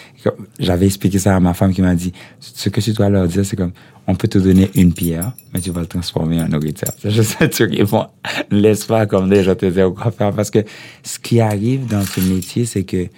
J'avais 0.58 0.86
expliqué 0.86 1.18
ça 1.18 1.36
à 1.36 1.40
ma 1.40 1.52
femme 1.52 1.74
qui 1.74 1.82
m'a 1.82 1.94
dit 1.94 2.12
ce 2.40 2.68
que 2.70 2.80
tu 2.80 2.92
dois 2.92 3.10
leur 3.10 3.28
dire, 3.28 3.44
c'est 3.44 3.56
comme 3.56 3.72
on 4.06 4.14
peut 4.14 4.28
te 4.28 4.38
donner 4.38 4.70
une 4.74 4.94
pierre, 4.94 5.32
mais 5.52 5.60
tu 5.60 5.70
vas 5.70 5.82
le 5.82 5.86
transformer 5.86 6.40
en 6.40 6.48
nourriture. 6.48 6.88
Je 7.04 7.22
sais 7.22 7.50
tu 7.50 7.64
réponds. 7.64 8.06
Laisse 8.50 8.86
pas 8.86 9.06
comme 9.06 9.28
déjà 9.28 9.54
te 9.54 9.66
dire 9.66 9.92
quoi 9.92 10.10
faire 10.10 10.32
parce 10.32 10.50
que 10.50 10.64
ce 11.02 11.18
qui 11.18 11.40
arrive 11.40 11.86
dans 11.86 12.02
ce 12.02 12.20
métier, 12.20 12.64
c'est 12.64 12.84
que 12.84 13.08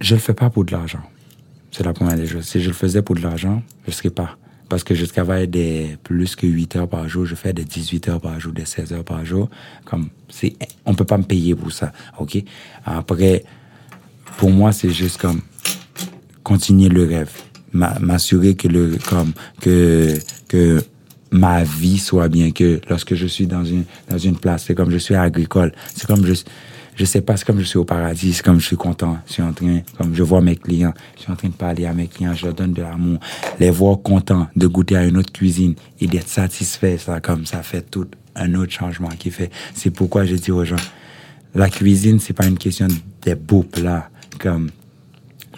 je 0.00 0.14
le 0.14 0.20
fais 0.20 0.34
pas 0.34 0.50
pour 0.50 0.64
de 0.64 0.72
l'argent. 0.72 1.00
C'est 1.76 1.84
la 1.84 1.92
première 1.92 2.16
des 2.16 2.26
choses. 2.26 2.44
Si 2.44 2.62
je 2.62 2.68
le 2.68 2.74
faisais 2.74 3.02
pour 3.02 3.16
de 3.16 3.20
l'argent, 3.20 3.62
je 3.86 3.90
serais 3.90 4.08
pas 4.08 4.38
parce 4.70 4.82
que 4.82 4.94
je 4.94 5.04
travaille 5.04 5.46
des 5.46 5.98
plus 6.02 6.34
que 6.34 6.46
8 6.46 6.76
heures 6.76 6.88
par 6.88 7.06
jour, 7.06 7.26
je 7.26 7.34
fais 7.34 7.52
des 7.52 7.64
18 7.64 8.08
heures 8.08 8.20
par 8.20 8.40
jour, 8.40 8.54
des 8.54 8.64
16 8.64 8.94
heures 8.94 9.04
par 9.04 9.26
jour. 9.26 9.50
Comme, 9.84 10.08
c'est, 10.30 10.56
on 10.86 10.94
peut 10.94 11.04
pas 11.04 11.18
me 11.18 11.22
payer 11.24 11.54
pour 11.54 11.70
ça, 11.70 11.92
ok? 12.18 12.42
Après, 12.86 13.44
pour 14.38 14.50
moi, 14.50 14.72
c'est 14.72 14.88
juste 14.88 15.20
comme 15.20 15.42
continuer 16.42 16.88
le 16.88 17.04
rêve, 17.04 17.30
m'assurer 17.72 18.54
que 18.54 18.68
le, 18.68 18.96
comme, 19.06 19.34
que, 19.60 20.18
que 20.48 20.82
ma 21.30 21.62
vie 21.62 21.98
soit 21.98 22.28
bien, 22.28 22.52
que 22.52 22.80
lorsque 22.88 23.14
je 23.14 23.26
suis 23.26 23.46
dans 23.46 23.66
une, 23.66 23.84
dans 24.08 24.18
une 24.18 24.38
place, 24.38 24.64
c'est 24.66 24.74
comme 24.74 24.90
je 24.90 24.96
suis 24.96 25.14
agricole, 25.14 25.72
c'est 25.94 26.06
comme 26.06 26.24
je, 26.24 26.32
je 26.96 27.04
sais 27.04 27.20
pas, 27.20 27.36
c'est 27.36 27.44
comme 27.44 27.58
je 27.58 27.64
suis 27.64 27.78
au 27.78 27.84
paradis, 27.84 28.32
c'est 28.32 28.42
comme 28.42 28.58
je 28.58 28.66
suis 28.66 28.76
content, 28.76 29.18
je 29.26 29.34
suis 29.34 29.42
en 29.42 29.52
train, 29.52 29.80
comme 29.98 30.14
je 30.14 30.22
vois 30.22 30.40
mes 30.40 30.56
clients, 30.56 30.94
je 31.16 31.22
suis 31.22 31.32
en 31.32 31.36
train 31.36 31.48
de 31.48 31.54
parler 31.54 31.84
à 31.84 31.92
mes 31.92 32.08
clients, 32.08 32.34
je 32.34 32.46
leur 32.46 32.54
donne 32.54 32.72
de 32.72 32.80
l'amour, 32.80 33.20
les 33.60 33.70
voir 33.70 34.00
contents 34.02 34.48
de 34.56 34.66
goûter 34.66 34.96
à 34.96 35.04
une 35.04 35.18
autre 35.18 35.30
cuisine 35.30 35.74
et 36.00 36.06
d'être 36.06 36.28
satisfait, 36.28 36.96
ça, 36.96 37.20
comme 37.20 37.44
ça 37.44 37.62
fait 37.62 37.82
tout 37.82 38.06
un 38.34 38.54
autre 38.54 38.72
changement 38.72 39.08
qui 39.08 39.30
fait. 39.30 39.50
C'est 39.74 39.90
pourquoi 39.90 40.24
je 40.24 40.36
dis 40.36 40.50
aux 40.50 40.64
gens, 40.64 40.76
la 41.54 41.68
cuisine, 41.68 42.18
c'est 42.18 42.32
pas 42.32 42.46
une 42.46 42.58
question 42.58 42.88
des 43.22 43.34
beaux 43.34 43.62
plats, 43.62 44.08
comme 44.38 44.70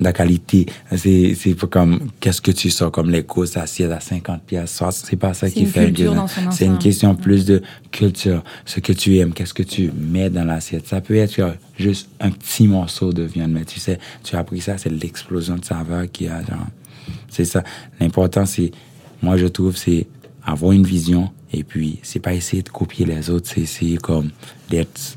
la 0.00 0.12
qualité. 0.12 0.66
C'est, 0.96 1.34
c'est 1.34 1.54
pas 1.54 1.66
comme, 1.66 2.10
qu'est-ce 2.20 2.40
que 2.40 2.50
tu 2.50 2.70
sors 2.70 2.90
comme 2.90 3.10
les 3.10 3.22
grosses 3.22 3.56
assiettes 3.56 3.90
à 3.90 4.00
50 4.00 4.42
pièces. 4.42 4.82
C'est 4.90 5.16
pas 5.16 5.34
ça 5.34 5.50
qui 5.50 5.66
fait 5.66 5.90
bien. 5.90 6.26
C'est 6.50 6.66
une 6.66 6.78
question 6.78 7.14
plus 7.14 7.44
de 7.44 7.62
culture. 7.90 8.42
Ce 8.64 8.80
que 8.80 8.92
tu 8.92 9.16
aimes, 9.18 9.32
qu'est-ce 9.32 9.54
que 9.54 9.62
tu 9.62 9.90
mets 9.92 10.30
dans 10.30 10.44
l'assiette. 10.44 10.86
Ça 10.86 11.00
peut 11.00 11.16
être 11.16 11.56
juste 11.78 12.08
un 12.20 12.30
petit 12.30 12.66
morceau 12.68 13.12
de 13.12 13.22
viande, 13.22 13.52
mais 13.52 13.64
tu 13.64 13.80
sais, 13.80 13.98
tu 14.22 14.36
as 14.36 14.40
appris 14.40 14.60
ça, 14.60 14.78
c'est 14.78 14.90
l'explosion 14.90 15.56
de 15.56 15.64
saveur 15.64 16.10
qu'il 16.10 16.26
y 16.26 16.30
a. 16.30 16.40
C'est 17.28 17.44
ça. 17.44 17.62
L'important, 18.00 18.46
c'est, 18.46 18.70
moi, 19.22 19.36
je 19.36 19.46
trouve, 19.46 19.76
c'est 19.76 20.06
avoir 20.44 20.72
une 20.72 20.84
vision 20.84 21.30
et 21.52 21.64
puis, 21.64 21.98
c'est 22.02 22.20
pas 22.20 22.34
essayer 22.34 22.62
de 22.62 22.68
copier 22.68 23.06
les 23.06 23.30
autres, 23.30 23.48
c'est 23.48 23.62
essayer 23.62 23.96
comme 23.96 24.30
d'être 24.68 25.16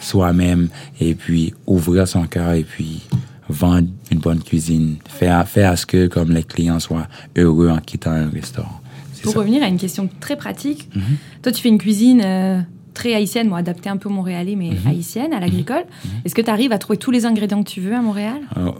soi-même 0.00 0.68
et 1.00 1.14
puis 1.14 1.54
ouvrir 1.66 2.08
son 2.08 2.26
cœur 2.26 2.52
et 2.52 2.64
puis 2.64 3.02
vendre 3.48 3.88
une 4.10 4.18
bonne 4.18 4.42
cuisine. 4.42 4.96
Faire, 5.08 5.46
faire 5.48 5.70
à 5.72 5.76
ce 5.76 5.86
que 5.86 6.06
comme 6.06 6.30
les 6.32 6.42
clients 6.44 6.80
soient 6.80 7.06
heureux 7.36 7.68
en 7.70 7.78
quittant 7.78 8.10
un 8.12 8.28
restaurant. 8.30 8.80
Pour 9.22 9.32
ça. 9.32 9.38
revenir 9.40 9.62
à 9.64 9.66
une 9.68 9.78
question 9.78 10.08
très 10.20 10.36
pratique, 10.36 10.88
Mhm. 10.94 11.02
toi 11.42 11.50
tu 11.52 11.60
fais 11.60 11.68
une 11.68 11.78
cuisine 11.78 12.22
euh, 12.24 12.60
très 12.94 13.12
haïtienne, 13.14 13.48
moi 13.48 13.58
adaptée 13.58 13.88
un 13.88 13.96
peu 13.96 14.08
montréalais, 14.08 14.54
mais 14.56 14.70
Mhm. 14.70 14.86
haïtienne, 14.86 15.32
à 15.32 15.40
l'agricole. 15.40 15.84
Est-ce 16.24 16.34
que 16.34 16.42
tu 16.42 16.50
arrives 16.50 16.70
à 16.72 16.78
trouver 16.78 16.96
tous 16.98 17.10
les 17.10 17.26
ingrédients 17.26 17.62
que 17.64 17.68
tu 17.70 17.80
veux 17.80 17.94
à 17.94 18.00
Montréal? 18.02 18.38
Euh, 18.56 18.70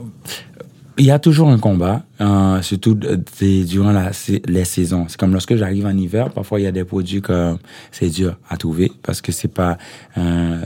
Il 0.98 1.04
y 1.04 1.10
a 1.10 1.18
toujours 1.18 1.50
un 1.50 1.58
combat, 1.58 2.06
euh, 2.22 2.62
surtout 2.62 2.98
euh, 3.04 3.64
durant 3.64 3.92
la, 3.92 4.12
les 4.46 4.64
saisons. 4.64 5.04
C'est 5.08 5.20
comme 5.20 5.32
lorsque 5.32 5.54
j'arrive 5.54 5.84
en 5.84 5.94
hiver, 5.94 6.30
parfois 6.30 6.58
il 6.58 6.62
y 6.62 6.66
a 6.66 6.72
des 6.72 6.84
produits 6.84 7.20
que 7.20 7.54
c'est 7.92 8.08
dur 8.08 8.38
à 8.48 8.56
trouver 8.56 8.90
parce 9.02 9.20
que 9.20 9.30
c'est 9.30 9.52
pas. 9.52 9.76
Euh, 10.16 10.64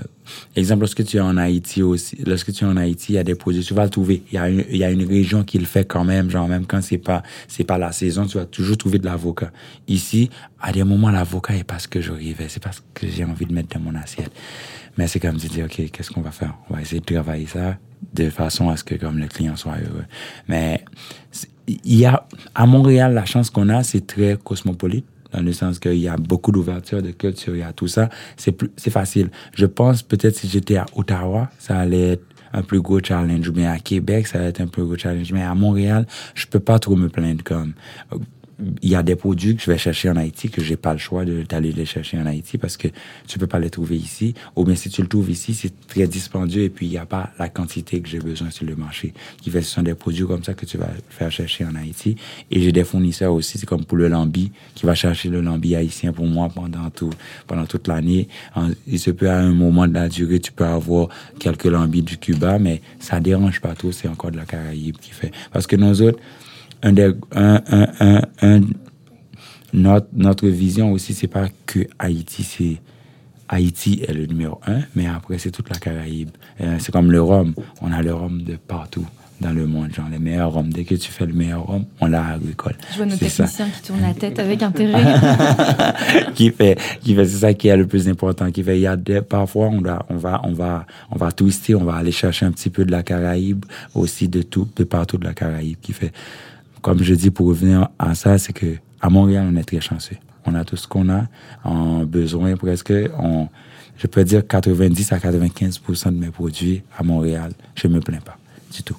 exemple, 0.55 0.83
lorsque 0.83 1.05
tu 1.05 1.17
es 1.17 1.21
en 1.21 1.37
Haïti 1.37 1.83
aussi, 1.83 2.17
lorsque 2.25 2.53
tu 2.53 2.63
es 2.63 2.67
en 2.69 2.77
Haïti, 2.77 3.15
il 3.15 3.17
y 3.17 3.19
a 3.19 3.25
des 3.25 3.35
produits, 3.35 3.65
tu 3.65 3.75
vas 3.75 3.83
le 3.83 3.91
trouver. 3.91 4.23
Il 4.31 4.37
y 4.37 4.39
a 4.39 4.49
une, 4.49 4.65
il 4.71 4.77
y 4.77 4.85
a 4.85 4.93
une 4.93 5.05
région 5.05 5.43
qui 5.43 5.59
le 5.59 5.67
fait 5.67 5.85
quand 5.85 6.05
même, 6.05 6.31
genre 6.31 6.47
même 6.47 6.65
quand 6.65 6.81
c'est 6.81 6.99
pas, 6.99 7.25
c'est 7.49 7.65
pas 7.65 7.79
la 7.79 7.91
saison, 7.91 8.25
tu 8.25 8.39
vas 8.39 8.47
toujours 8.47 8.79
trouver 8.79 9.01
de 9.01 9.07
l'avocat. 9.07 9.51
Ici, 9.89 10.31
à 10.61 10.71
des 10.71 10.85
moments, 10.85 11.11
l'avocat 11.11 11.57
est 11.57 11.65
pas 11.65 11.81
ce 11.81 11.89
que 11.89 12.01
je 12.01 12.13
rêvais, 12.13 12.47
c'est 12.49 12.63
pas 12.63 12.71
ce 12.71 12.83
que 12.95 13.09
j'ai 13.09 13.25
envie 13.25 13.47
de 13.47 13.53
mettre 13.53 13.77
dans 13.77 13.85
mon 13.85 13.97
assiette. 13.97 14.31
Mais 14.97 15.09
c'est 15.09 15.19
comme 15.19 15.39
de 15.39 15.49
dire, 15.49 15.65
OK, 15.65 15.91
qu'est-ce 15.91 16.13
qu'on 16.13 16.21
va 16.21 16.31
faire? 16.31 16.55
On 16.69 16.75
va 16.75 16.83
essayer 16.83 17.01
de 17.01 17.13
travailler 17.13 17.47
ça 17.47 17.77
de 18.15 18.31
façon 18.31 18.71
à 18.71 18.77
ce 18.77 18.85
que 18.85 18.95
comme 18.95 19.19
le 19.19 19.27
client 19.27 19.57
soit 19.57 19.77
heureux. 19.77 20.05
Mais 20.49 20.85
il 21.69 21.97
y 21.97 22.07
a, 22.07 22.27
à 22.55 22.67
Montréal, 22.67 23.15
la 23.15 23.25
chance 23.25 23.51
qu'on 23.51 23.69
a, 23.69 23.83
c'est 23.83 24.07
très 24.07 24.37
cosmopolite 24.43 25.07
dans 25.33 25.43
le 25.43 25.53
sens 25.53 25.79
qu'il 25.79 25.99
y 25.99 26.09
a 26.09 26.17
beaucoup 26.17 26.53
d'ouverture 26.53 27.03
de 27.03 27.11
culture, 27.11 27.55
il 27.55 27.61
y 27.61 27.63
a 27.63 27.73
tout 27.73 27.89
ça. 27.89 28.09
C'est 28.37 28.53
plus, 28.53 28.71
c'est 28.77 28.91
facile. 28.91 29.31
Je 29.55 29.67
pense 29.67 30.03
peut-être 30.03 30.37
si 30.37 30.49
j'étais 30.49 30.77
à 30.77 30.87
Ottawa, 30.95 31.51
ça 31.59 31.79
allait 31.79 32.13
être 32.13 32.25
un 32.53 32.63
plus 32.63 32.81
gros 32.81 33.01
challenge. 33.01 33.49
Ou 33.49 33.53
bien 33.53 33.71
à 33.71 33.79
Québec, 33.79 34.27
ça 34.27 34.39
va 34.39 34.47
être 34.47 34.61
un 34.61 34.67
plus 34.67 34.85
gros 34.85 34.97
challenge. 34.97 35.33
Mais 35.33 35.43
à 35.43 35.55
Montréal, 35.55 36.07
je 36.35 36.47
peux 36.47 36.61
pas 36.61 36.79
trop 36.79 36.97
me 36.97 37.09
plaindre 37.09 37.45
comme, 37.45 37.75
il 38.83 38.91
y 38.91 38.95
a 38.95 39.03
des 39.03 39.17
produits 39.17 39.57
que 39.57 39.63
je 39.63 39.71
vais 39.71 39.79
chercher 39.79 40.11
en 40.11 40.17
Haïti 40.17 40.51
que 40.51 40.63
j'ai 40.63 40.77
pas 40.77 40.93
le 40.93 40.99
choix 40.99 41.25
d'aller 41.25 41.73
les 41.73 41.85
chercher 41.85 42.19
en 42.19 42.27
Haïti 42.27 42.59
parce 42.59 42.77
que 42.77 42.89
tu 43.27 43.39
peux 43.39 43.47
pas 43.47 43.59
les 43.59 43.71
trouver 43.71 43.97
ici. 43.97 44.35
Ou 44.57 44.65
bien 44.65 44.75
si 44.75 44.91
tu 44.91 45.03
le 45.03 45.09
trouves 45.09 45.31
ici, 45.31 45.55
c'est 45.55 45.73
très 45.87 46.07
dispendieux 46.07 46.63
et 46.63 46.71
puis 46.71 46.87
il 46.87 46.93
y 46.93 46.99
a 46.99 47.07
pas 47.07 47.31
la 47.39 47.49
quantité 47.49 48.01
que 48.01 48.09
j'ai 48.09 48.19
besoin 48.19 48.51
sur 48.51 48.67
le 48.67 48.77
marché. 48.77 49.13
Qui 49.41 49.51
fait, 49.51 49.63
ce 49.63 49.75
sont 49.75 49.83
des 49.83 49.95
produits 49.95 50.27
comme 50.27 50.45
ça 50.45 50.55
que 50.55 50.67
tu 50.67 50.79
vas 50.79 50.91
faire 51.09 51.31
chercher 51.31 51.65
en 51.65 51.75
Haïti. 51.75 52.17
Et 52.51 52.61
j'ai 52.61 52.73
des 52.73 52.85
fournisseurs 52.85 53.33
aussi, 53.33 53.59
c'est 53.59 53.67
comme 53.67 53.85
pour 53.85 53.99
le 53.99 54.09
lambi, 54.09 54.53
qui 54.75 54.87
va 54.87 54.95
chercher 54.95 55.29
le 55.29 55.41
lambi 55.41 55.75
haïtien 55.75 56.13
pour 56.13 56.27
moi 56.27 56.49
pendant 56.55 56.91
tout, 56.91 57.11
pendant 57.47 57.67
toute 57.67 57.89
l'année. 57.89 58.29
Il 58.87 58.99
se 58.99 59.11
peut 59.11 59.31
à 59.31 59.39
un 59.39 59.53
moment 59.53 59.87
de 59.87 59.95
la 59.95 60.09
durée, 60.09 60.41
tu 60.41 60.53
peux 60.53 60.65
avoir 60.65 61.09
quelques 61.39 61.65
lambis 61.65 62.03
du 62.03 62.19
Cuba, 62.19 62.59
mais 62.59 62.83
ça 62.99 63.21
dérange 63.21 63.61
pas 63.61 63.75
trop, 63.75 63.93
c'est 63.93 64.09
encore 64.09 64.31
de 64.31 64.37
la 64.37 64.45
Caraïbe 64.45 64.97
qui 64.99 65.11
fait. 65.11 65.33
Parce 65.53 65.67
que 65.67 65.77
nous 65.77 66.03
autres, 66.03 66.19
un 66.83 66.93
des, 66.93 67.13
un, 67.35 67.61
un, 67.71 67.87
un, 68.01 68.23
un- 68.43 68.61
notre, 69.73 70.09
notre 70.13 70.49
vision 70.49 70.93
aussi, 70.93 71.15
c'est 71.15 71.29
pas 71.29 71.47
que 71.67 71.81
Haïti, 71.99 72.43
c'est 72.43 72.81
Haïti 73.49 74.03
est 74.07 74.13
le 74.13 74.27
numéro 74.27 74.61
un, 74.67 74.81
mais 74.97 75.07
après, 75.07 75.39
c'est 75.39 75.51
toute 75.51 75.69
la 75.71 75.77
Caraïbe. 75.79 76.31
Euh, 76.61 76.77
c'est 76.81 76.93
comme 76.93 77.11
le 77.13 77.21
rhum. 77.23 77.55
On 77.83 77.93
a 77.93 78.03
le 78.03 78.13
rhum 78.15 78.43
de 78.43 78.55
partout 78.57 79.07
dans 79.41 79.53
le 79.53 79.67
monde, 79.67 79.93
genre 79.93 80.09
les 80.11 80.19
meilleurs 80.19 80.53
rhums. 80.53 80.71
Dès 80.73 80.85
que 80.85 80.95
tu 80.97 81.11
fais 81.11 81.25
le 81.27 81.33
meilleur 81.33 81.65
rhum, 81.67 81.85
on 82.01 82.07
l'a 82.07 82.27
agricole. 82.35 82.75
Je 82.93 82.97
vois 82.99 83.07
nos 83.07 83.17
C'est 83.17 83.29
ça. 83.29 83.45
techniciens 83.45 83.69
qui 83.71 83.83
tournent 83.83 84.03
la 84.03 84.15
tête 84.15 84.39
avec 84.39 84.63
intérêt. 84.63 85.03
qui 86.35 86.51
fait, 86.51 86.77
qui 87.01 87.15
fait, 87.15 87.25
c'est 87.27 87.39
ça 87.39 87.55
qui 87.55 87.69
est 87.69 87.77
le 87.77 87.87
plus 87.87 88.09
important. 88.09 88.51
Qui 88.51 88.63
fait, 88.63 88.77
il 88.79 88.83
y 88.83 88.87
a 88.87 88.97
des, 88.97 89.21
parfois, 89.23 89.69
on 89.69 89.81
doit, 89.81 90.05
on 90.11 90.17
va, 90.17 90.41
on 90.45 90.53
va, 90.53 90.87
on 91.11 91.17
va 91.17 91.33
twister, 91.33 91.75
on 91.75 91.85
va 91.85 91.95
aller 91.95 92.13
chercher 92.13 92.47
un 92.47 92.53
petit 92.53 92.71
peu 92.71 92.85
de 92.85 92.91
la 92.91 93.03
Caraïbe, 93.03 93.65
aussi 93.95 94.29
de 94.29 94.43
tout, 94.43 94.69
de 94.77 94.85
partout 94.85 95.17
de 95.19 95.25
la 95.25 95.35
Caraïbe. 95.35 95.77
Qui 95.81 95.93
fait, 95.93 96.13
comme 96.83 97.03
je 97.03 97.15
dis, 97.15 97.31
pour 97.31 97.49
revenir 97.49 97.89
à 97.99 98.15
ça, 98.15 98.39
c'est 98.39 98.53
que 98.53 98.77
à 99.01 99.11
Montréal, 99.11 99.49
on 99.51 99.57
est 99.57 99.65
très 99.65 99.81
chanceux. 99.81 100.17
On 100.47 100.55
a 100.55 100.65
tout 100.65 100.77
ce 100.77 100.87
qu'on 100.87 101.09
a, 101.09 101.27
en 101.65 102.05
besoin 102.05 102.57
presque. 102.57 102.93
On, 103.19 103.49
je 103.97 104.07
peux 104.07 104.25
dire 104.25 104.47
90 104.47 105.13
à 105.13 105.19
95% 105.19 106.07
de 106.07 106.19
mes 106.19 106.31
produits 106.31 106.83
à 106.97 107.03
Montréal. 107.03 107.53
Je 107.75 107.89
me 107.89 108.01
plains 108.01 108.21
pas 108.21 108.37
du 108.73 108.83
tout. 108.83 108.97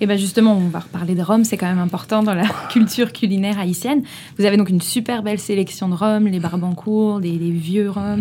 Et 0.00 0.06
bien 0.06 0.16
justement, 0.16 0.56
on 0.56 0.68
va 0.68 0.78
reparler 0.80 1.14
de 1.14 1.22
rhum, 1.22 1.44
c'est 1.44 1.56
quand 1.56 1.66
même 1.68 1.78
important 1.78 2.22
dans 2.22 2.34
la 2.34 2.44
culture 2.70 3.12
culinaire 3.12 3.58
haïtienne. 3.58 4.02
Vous 4.38 4.44
avez 4.44 4.56
donc 4.56 4.70
une 4.70 4.80
super 4.80 5.22
belle 5.22 5.38
sélection 5.38 5.88
de 5.88 5.94
rhum, 5.94 6.26
les 6.26 6.40
barbancourt, 6.40 7.20
des, 7.20 7.36
des 7.36 7.50
vieux. 7.50 7.90
Ouais. 7.90 8.16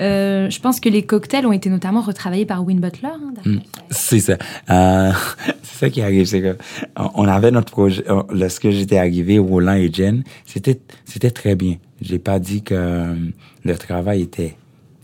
Euh, 0.00 0.48
je 0.50 0.60
pense 0.60 0.78
que 0.80 0.88
les 0.88 1.02
cocktails 1.02 1.46
ont 1.46 1.52
été 1.52 1.70
notamment 1.70 2.00
retravaillés 2.02 2.46
par 2.46 2.64
Win 2.64 2.78
Butler. 2.80 3.08
hein, 3.08 3.32
d'après- 3.34 3.62
C'est 3.90 4.20
ça. 4.20 4.36
Euh, 4.70 5.10
c'est 5.62 5.78
ça 5.78 5.90
qui 5.90 6.02
arrive, 6.02 6.26
c'est 6.26 6.40
que 6.42 6.56
on 6.96 7.10
on 7.22 7.28
avait 7.28 7.50
notre 7.50 7.72
projet. 7.72 8.04
Lorsque 8.32 8.70
j'étais 8.70 8.98
arrivé, 8.98 9.38
Roland 9.38 9.74
et 9.74 9.92
Jen, 9.92 10.22
c'était 10.46 10.80
c'était 11.04 11.30
très 11.30 11.54
bien. 11.54 11.76
J'ai 12.00 12.18
pas 12.18 12.38
dit 12.38 12.62
que 12.62 12.74
euh, 12.74 13.14
le 13.64 13.76
travail 13.76 14.22
était 14.22 14.56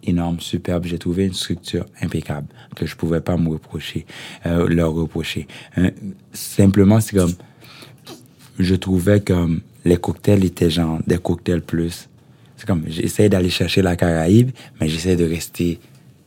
énorme, 0.08 0.40
superbe. 0.40 0.84
J'ai 0.86 0.98
trouvé 0.98 1.26
une 1.26 1.34
structure 1.34 1.84
impeccable 2.00 2.48
que 2.74 2.86
je 2.86 2.96
pouvais 2.96 3.20
pas 3.20 3.36
me 3.36 3.48
reprocher, 3.50 4.06
euh, 4.46 4.66
leur 4.68 4.92
reprocher. 4.92 5.46
Euh, 5.78 5.90
simplement, 6.32 7.00
c'est 7.00 7.16
comme 7.16 7.32
je 8.58 8.74
trouvais 8.74 9.20
que 9.20 9.34
les 9.84 9.96
cocktails 9.96 10.44
étaient 10.44 10.70
genre 10.70 10.98
des 11.06 11.18
cocktails 11.18 11.62
plus. 11.62 12.08
C'est 12.56 12.66
comme, 12.66 12.84
j'essaie 12.88 13.28
d'aller 13.28 13.50
chercher 13.50 13.82
la 13.82 13.94
Caraïbe, 13.96 14.50
mais 14.80 14.88
j'essaie 14.88 15.14
de 15.16 15.24
rester 15.24 15.78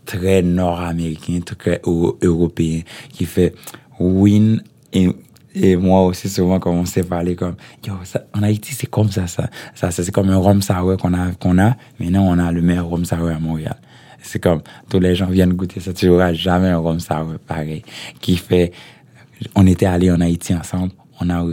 très 0.06 0.42
nord-américain, 0.42 1.40
très 1.42 1.82
eu- 1.86 2.12
européen, 2.22 2.82
qui 3.12 3.26
fait 3.26 3.54
win 4.00 4.62
et, 4.94 5.10
et 5.54 5.76
moi 5.76 6.04
aussi 6.04 6.30
souvent 6.30 6.60
comme 6.60 6.76
on 6.76 6.86
s'est 6.86 7.04
parlé 7.04 7.36
comme 7.36 7.56
yo 7.86 7.94
ça, 8.04 8.24
en 8.34 8.44
Haïti 8.44 8.74
c'est 8.74 8.88
comme 8.88 9.10
ça 9.10 9.28
ça 9.28 9.50
ça, 9.76 9.92
c'est 9.92 10.12
comme 10.12 10.30
un 10.30 10.38
rhum 10.38 10.62
sour 10.62 10.98
qu'on 10.98 11.14
a 11.14 11.32
qu'on 11.34 11.58
a. 11.60 11.76
Maintenant 12.00 12.26
on 12.28 12.38
a 12.40 12.52
le 12.52 12.62
meilleur 12.62 12.88
rhum 12.88 13.06
sour 13.06 13.28
à 13.28 13.40
Montréal. 13.40 13.78
C'est 14.22 14.40
comme 14.40 14.62
tous 14.90 15.00
les 15.00 15.16
gens 15.16 15.28
viennent 15.28 15.54
goûter 15.54 15.80
ça. 15.80 15.94
Tu 15.94 16.08
n'auras 16.08 16.34
jamais 16.34 16.70
un 16.70 16.78
rhum 16.78 17.00
sour 17.00 17.36
pareil 17.48 17.84
qui 18.20 18.38
fait 18.38 18.72
on 19.56 19.66
était 19.66 19.88
allé 19.88 20.12
en 20.12 20.22
Haïti 20.22 20.54
ensemble. 20.54 20.94
On 21.20 21.30
a 21.30 21.46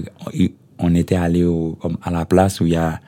on 0.78 0.95
était 0.95 1.17
allé 1.17 1.45
au, 1.45 1.76
comme 1.81 1.99
à 2.02 2.11
la 2.11 2.25
place 2.25 2.61
où 2.61 2.67
il 2.67 2.73
y 2.73 2.76
a 2.76 3.00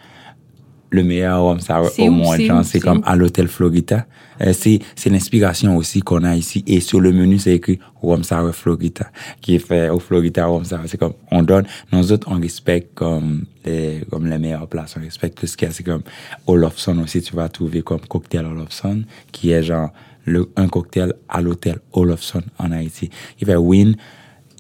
le 0.90 1.02
meilleur 1.04 1.60
sour 1.60 1.88
C'est 1.90 2.08
au 2.08 2.10
monde 2.10 2.64
c'est 2.64 2.80
comme 2.80 3.02
à 3.04 3.16
l'hôtel 3.16 3.48
Florida. 3.48 4.06
Euh, 4.40 4.52
c'est 4.52 4.80
c'est 4.96 5.10
l'inspiration 5.10 5.76
aussi 5.76 6.00
qu'on 6.00 6.24
a 6.24 6.34
ici. 6.36 6.64
Et 6.66 6.80
sur 6.80 7.00
le 7.00 7.12
menu 7.12 7.38
c'est 7.38 7.54
écrit 7.54 7.78
rhum 8.02 8.24
sour 8.24 8.54
Florida 8.54 9.10
qui 9.40 9.54
est 9.54 9.58
fait 9.58 9.88
au 9.88 9.98
Florida 9.98 10.46
rhum 10.46 10.64
sour 10.64 10.80
c'est 10.86 10.98
comme 10.98 11.14
on 11.30 11.42
donne 11.42 11.66
nous 11.92 12.12
autres 12.12 12.28
on 12.30 12.40
respecte 12.40 12.94
comme 12.94 13.44
les 13.64 14.02
comme 14.10 14.26
les 14.26 14.38
meilleures 14.38 14.68
places. 14.68 14.96
On 14.98 15.00
respecte 15.00 15.38
tout 15.38 15.46
ce 15.46 15.56
qu'il 15.56 15.68
y 15.68 15.70
a. 15.70 15.74
C'est 15.74 15.84
comme 15.84 16.02
Olofsson 16.46 16.98
aussi 16.98 17.22
tu 17.22 17.34
vas 17.34 17.48
trouver 17.48 17.82
comme 17.82 18.00
cocktail 18.00 18.46
Olofsson 18.46 19.04
qui 19.32 19.52
est 19.52 19.62
genre 19.62 19.90
le, 20.26 20.50
un 20.56 20.68
cocktail 20.68 21.14
à 21.28 21.40
l'hôtel 21.40 21.78
Olofsson 21.92 22.42
en 22.58 22.72
Haïti. 22.72 23.10
Il 23.40 23.46
fait 23.46 23.56
win 23.56 23.96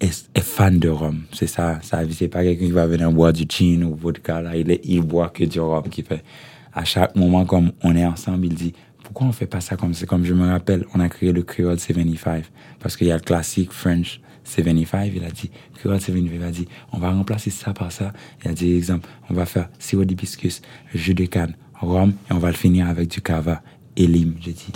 est, 0.00 0.30
est 0.34 0.40
fan 0.40 0.78
de 0.78 0.88
rhum. 0.88 1.22
C'est 1.32 1.46
ça, 1.46 1.78
ça 1.82 2.02
c'est 2.10 2.28
pas 2.28 2.42
quelqu'un 2.42 2.66
qui 2.66 2.72
va 2.72 2.86
venir 2.86 3.10
boire 3.12 3.32
du 3.32 3.44
gin 3.48 3.84
ou 3.84 3.94
vodka, 3.94 4.40
là. 4.40 4.56
Il, 4.56 4.70
est, 4.70 4.80
il 4.84 5.02
boit 5.02 5.28
que 5.28 5.44
du 5.44 5.60
rhum 5.60 5.88
qui 5.88 6.02
fait. 6.02 6.24
À 6.72 6.84
chaque 6.84 7.16
moment, 7.16 7.44
comme 7.44 7.72
on 7.82 7.96
est 7.96 8.06
ensemble, 8.06 8.46
il 8.46 8.54
dit, 8.54 8.72
pourquoi 9.02 9.26
on 9.26 9.32
fait 9.32 9.46
pas 9.46 9.60
ça 9.60 9.76
comme 9.76 9.92
ça? 9.92 10.06
Comme 10.06 10.24
je 10.24 10.34
me 10.34 10.46
rappelle, 10.46 10.86
on 10.94 11.00
a 11.00 11.08
créé 11.08 11.32
le 11.32 11.42
Creole 11.42 11.78
75 11.78 12.44
parce 12.78 12.96
qu'il 12.96 13.08
y 13.08 13.12
a 13.12 13.16
le 13.16 13.22
classique 13.22 13.72
French 13.72 14.20
75. 14.44 15.10
Il 15.14 15.24
a 15.24 15.30
dit, 15.30 15.50
Creole 15.74 16.00
75, 16.00 16.32
il 16.32 16.42
a 16.44 16.50
dit, 16.50 16.68
on 16.92 16.98
va 16.98 17.10
remplacer 17.10 17.50
ça 17.50 17.72
par 17.72 17.90
ça. 17.90 18.12
Il 18.44 18.50
a 18.50 18.54
dit, 18.54 18.72
exemple, 18.72 19.08
on 19.28 19.34
va 19.34 19.46
faire 19.46 19.68
sirop 19.78 20.04
d'hibiscus, 20.04 20.62
jus 20.94 21.14
de 21.14 21.24
canne, 21.26 21.54
rhum, 21.80 22.12
et 22.30 22.32
on 22.32 22.38
va 22.38 22.48
le 22.48 22.56
finir 22.56 22.88
avec 22.88 23.08
du 23.08 23.20
cava 23.20 23.62
et 23.96 24.06
lime. 24.06 24.34
J'ai 24.40 24.52
dit, 24.52 24.72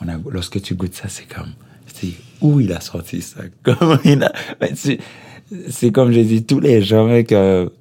on 0.00 0.08
a, 0.08 0.16
lorsque 0.30 0.62
tu 0.62 0.74
goûtes 0.74 0.94
ça, 0.94 1.08
c'est 1.08 1.28
comme, 1.28 1.52
où 2.40 2.60
il 2.60 2.72
a 2.72 2.80
sorti 2.80 3.22
ça? 3.22 3.40
Ben, 4.60 4.74
c'est 5.68 5.90
comme 5.90 6.12
j'ai 6.12 6.24
dit, 6.24 6.44
tous 6.44 6.60
les 6.60 6.80
gens 6.80 7.22
que 7.24 7.72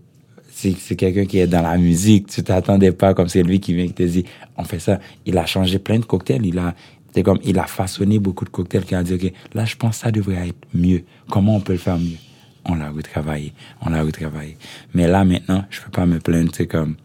c'est, 0.52 0.76
c'est 0.78 0.96
quelqu'un 0.96 1.26
qui 1.26 1.40
est 1.40 1.48
dans 1.48 1.62
la 1.62 1.78
musique, 1.78 2.28
tu 2.28 2.44
t'attendais 2.44 2.92
pas 2.92 3.14
comme 3.14 3.30
c'est 3.30 3.44
lui 3.44 3.60
qui 3.60 3.74
vient 3.74 3.88
qui 3.88 3.94
te 3.94 4.04
dit, 4.04 4.26
on 4.58 4.64
fait 4.64 4.80
ça. 4.80 5.00
Il 5.26 5.38
a 5.38 5.46
changé 5.46 5.80
plein 5.80 6.00
de 6.00 6.06
cocktails, 6.06 6.46
il 6.46 6.58
a, 6.60 6.76
C'est 7.14 7.24
comme, 7.24 7.40
il 7.44 7.58
a 7.60 7.66
façonné 7.66 8.20
beaucoup 8.20 8.44
de 8.44 8.50
cocktails 8.50 8.84
qui 8.84 8.96
a 8.96 9.04
dit, 9.04 9.14
OK, 9.14 9.32
là, 9.54 9.66
je 9.66 9.76
pense 9.76 9.98
que 9.98 10.04
ça 10.04 10.12
devrait 10.12 10.50
être 10.50 10.68
mieux. 10.74 11.04
Comment 11.30 11.56
on 11.56 11.60
peut 11.62 11.74
le 11.74 11.80
faire 11.80 11.98
mieux? 11.98 12.18
On 12.66 12.76
l'a 12.76 12.90
retravaillé. 12.90 13.54
On 13.82 13.90
l'a 13.90 14.04
retravaillé. 14.04 14.58
Mais 14.94 15.08
là, 15.08 15.24
maintenant, 15.24 15.64
je 15.70 15.82
peux 15.82 15.92
pas 15.92 16.06
me 16.06 16.20
plaindre. 16.20 16.52
C'est 16.54 16.68
comme, 16.68 16.96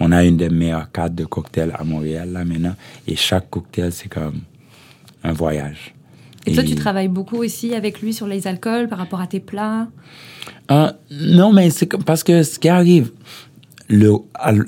on 0.00 0.10
a 0.10 0.24
une 0.24 0.36
des 0.36 0.48
meilleures 0.48 0.90
cartes 0.90 1.14
de 1.14 1.24
cocktails 1.24 1.72
à 1.78 1.84
Montréal, 1.84 2.32
là, 2.32 2.44
maintenant. 2.44 2.74
Et 3.06 3.14
chaque 3.14 3.50
cocktail, 3.50 3.92
c'est 3.92 4.08
comme 4.08 4.40
un 5.22 5.32
voyage. 5.32 5.94
Et, 6.46 6.54
toi, 6.54 6.64
tu 6.64 6.74
travailles 6.74 7.08
beaucoup 7.08 7.36
aussi 7.36 7.74
avec 7.74 8.00
lui 8.00 8.12
sur 8.12 8.26
les 8.26 8.46
alcools 8.46 8.88
par 8.88 8.98
rapport 8.98 9.20
à 9.20 9.26
tes 9.26 9.40
plats? 9.40 9.86
Euh, 10.70 10.90
non, 11.10 11.52
mais 11.52 11.70
c'est 11.70 11.86
parce 12.04 12.24
que 12.24 12.42
ce 12.42 12.58
qui 12.58 12.68
arrive, 12.68 13.12
le, 13.88 14.12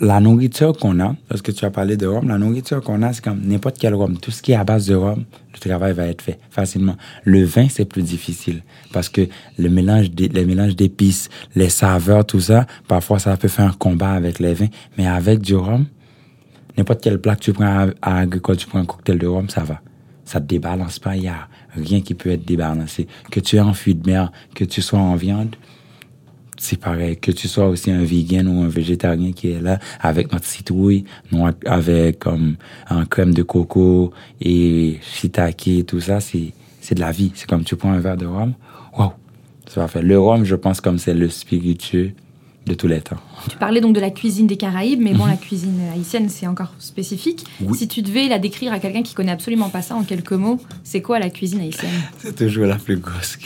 la 0.00 0.20
nourriture 0.20 0.76
qu'on 0.76 1.00
a, 1.00 1.16
parce 1.28 1.40
que 1.42 1.50
tu 1.50 1.64
as 1.64 1.70
parlé 1.70 1.96
de 1.96 2.06
rhum, 2.06 2.28
la 2.28 2.38
nourriture 2.38 2.82
qu'on 2.82 3.02
a, 3.02 3.12
c'est 3.12 3.24
comme 3.24 3.40
n'importe 3.42 3.78
quel 3.78 3.94
rhum. 3.94 4.18
Tout 4.18 4.30
ce 4.30 4.42
qui 4.42 4.52
est 4.52 4.56
à 4.56 4.64
base 4.64 4.86
de 4.86 4.94
rhum, 4.94 5.24
le 5.52 5.58
travail 5.58 5.94
va 5.94 6.06
être 6.06 6.22
fait 6.22 6.38
facilement. 6.50 6.96
Le 7.24 7.42
vin, 7.44 7.66
c'est 7.68 7.86
plus 7.86 8.02
difficile 8.02 8.62
parce 8.92 9.08
que 9.08 9.22
le 9.58 9.68
mélange, 9.68 10.10
des- 10.10 10.28
le 10.28 10.44
mélange 10.44 10.76
d'épices, 10.76 11.28
les 11.56 11.70
saveurs, 11.70 12.26
tout 12.26 12.40
ça, 12.40 12.66
parfois 12.86 13.18
ça 13.18 13.36
peut 13.36 13.48
faire 13.48 13.66
un 13.66 13.72
combat 13.72 14.12
avec 14.12 14.38
les 14.40 14.52
vins. 14.54 14.68
Mais 14.98 15.06
avec 15.06 15.40
du 15.40 15.54
rhum, 15.56 15.86
n'importe 16.76 17.00
quel 17.02 17.20
plat 17.20 17.34
que 17.34 17.40
tu 17.40 17.52
prends 17.52 17.64
à, 17.64 17.86
à 18.02 18.18
agricole, 18.18 18.56
tu 18.58 18.66
prends 18.66 18.80
un 18.80 18.84
cocktail 18.84 19.18
de 19.18 19.26
rhum, 19.26 19.48
ça 19.48 19.62
va. 19.62 19.80
Ça 20.24 20.40
te 20.40 20.46
débalance 20.46 20.98
pas, 20.98 21.16
il 21.16 21.24
y 21.24 21.28
a 21.28 21.48
rien 21.76 22.00
qui 22.00 22.14
peut 22.14 22.30
être 22.30 22.44
débalancé. 22.44 23.06
Que 23.30 23.40
tu 23.40 23.56
es 23.56 23.60
en 23.60 23.74
fruits 23.74 23.94
de 23.94 24.10
mer, 24.10 24.32
que 24.54 24.64
tu 24.64 24.80
sois 24.80 24.98
en 24.98 25.16
viande, 25.16 25.56
c'est 26.56 26.78
pareil. 26.78 27.16
Que 27.18 27.30
tu 27.30 27.48
sois 27.48 27.68
aussi 27.68 27.90
un 27.90 28.04
vegan 28.04 28.48
ou 28.48 28.62
un 28.62 28.68
végétarien 28.68 29.32
qui 29.32 29.50
est 29.50 29.60
là 29.60 29.78
avec 30.00 30.32
notre 30.32 30.46
citrouille, 30.46 31.04
avec 31.66 32.20
comme 32.20 32.56
un 32.88 33.04
crème 33.04 33.34
de 33.34 33.42
coco 33.42 34.12
et 34.40 34.98
shiitake 35.02 35.84
tout 35.86 36.00
ça, 36.00 36.20
c'est, 36.20 36.52
c'est 36.80 36.94
de 36.94 37.00
la 37.00 37.12
vie. 37.12 37.32
C'est 37.34 37.48
comme 37.48 37.64
tu 37.64 37.76
prends 37.76 37.92
un 37.92 38.00
verre 38.00 38.16
de 38.16 38.26
rhum, 38.26 38.54
waouh, 38.96 39.12
ça 39.66 39.80
va 39.80 39.88
faire. 39.88 40.02
Le 40.02 40.18
rhum, 40.18 40.44
je 40.44 40.54
pense 40.54 40.80
comme 40.80 40.98
c'est 40.98 41.14
le 41.14 41.28
spiritueux 41.28 42.12
de 42.66 42.74
tous 42.74 42.86
les 42.86 43.00
temps. 43.02 43.16
Tu 43.50 43.56
parlais 43.58 43.80
donc 43.82 43.94
de 43.94 44.00
la 44.00 44.10
cuisine 44.10 44.46
des 44.46 44.56
Caraïbes, 44.56 45.00
mais 45.00 45.12
bon, 45.12 45.26
la 45.26 45.36
cuisine 45.36 45.80
haïtienne, 45.94 46.28
c'est 46.30 46.46
encore 46.46 46.72
spécifique. 46.78 47.44
Mhm. 47.60 47.70
Oui. 47.70 47.78
Si 47.78 47.88
tu 47.88 48.00
devais 48.00 48.26
la 48.28 48.38
décrire 48.38 48.72
à 48.72 48.78
quelqu'un 48.78 49.02
qui 49.02 49.12
connaît 49.14 49.32
absolument 49.32 49.68
pas 49.68 49.82
ça 49.82 49.94
en 49.94 50.02
quelques 50.02 50.32
mots, 50.32 50.58
c'est 50.82 51.02
quoi 51.02 51.18
la 51.18 51.28
cuisine 51.28 51.60
haïtienne? 51.60 51.90
C'est 52.18 52.34
toujours 52.36 52.64
la 52.66 52.76
plus 52.76 52.96
grosse. 52.96 53.36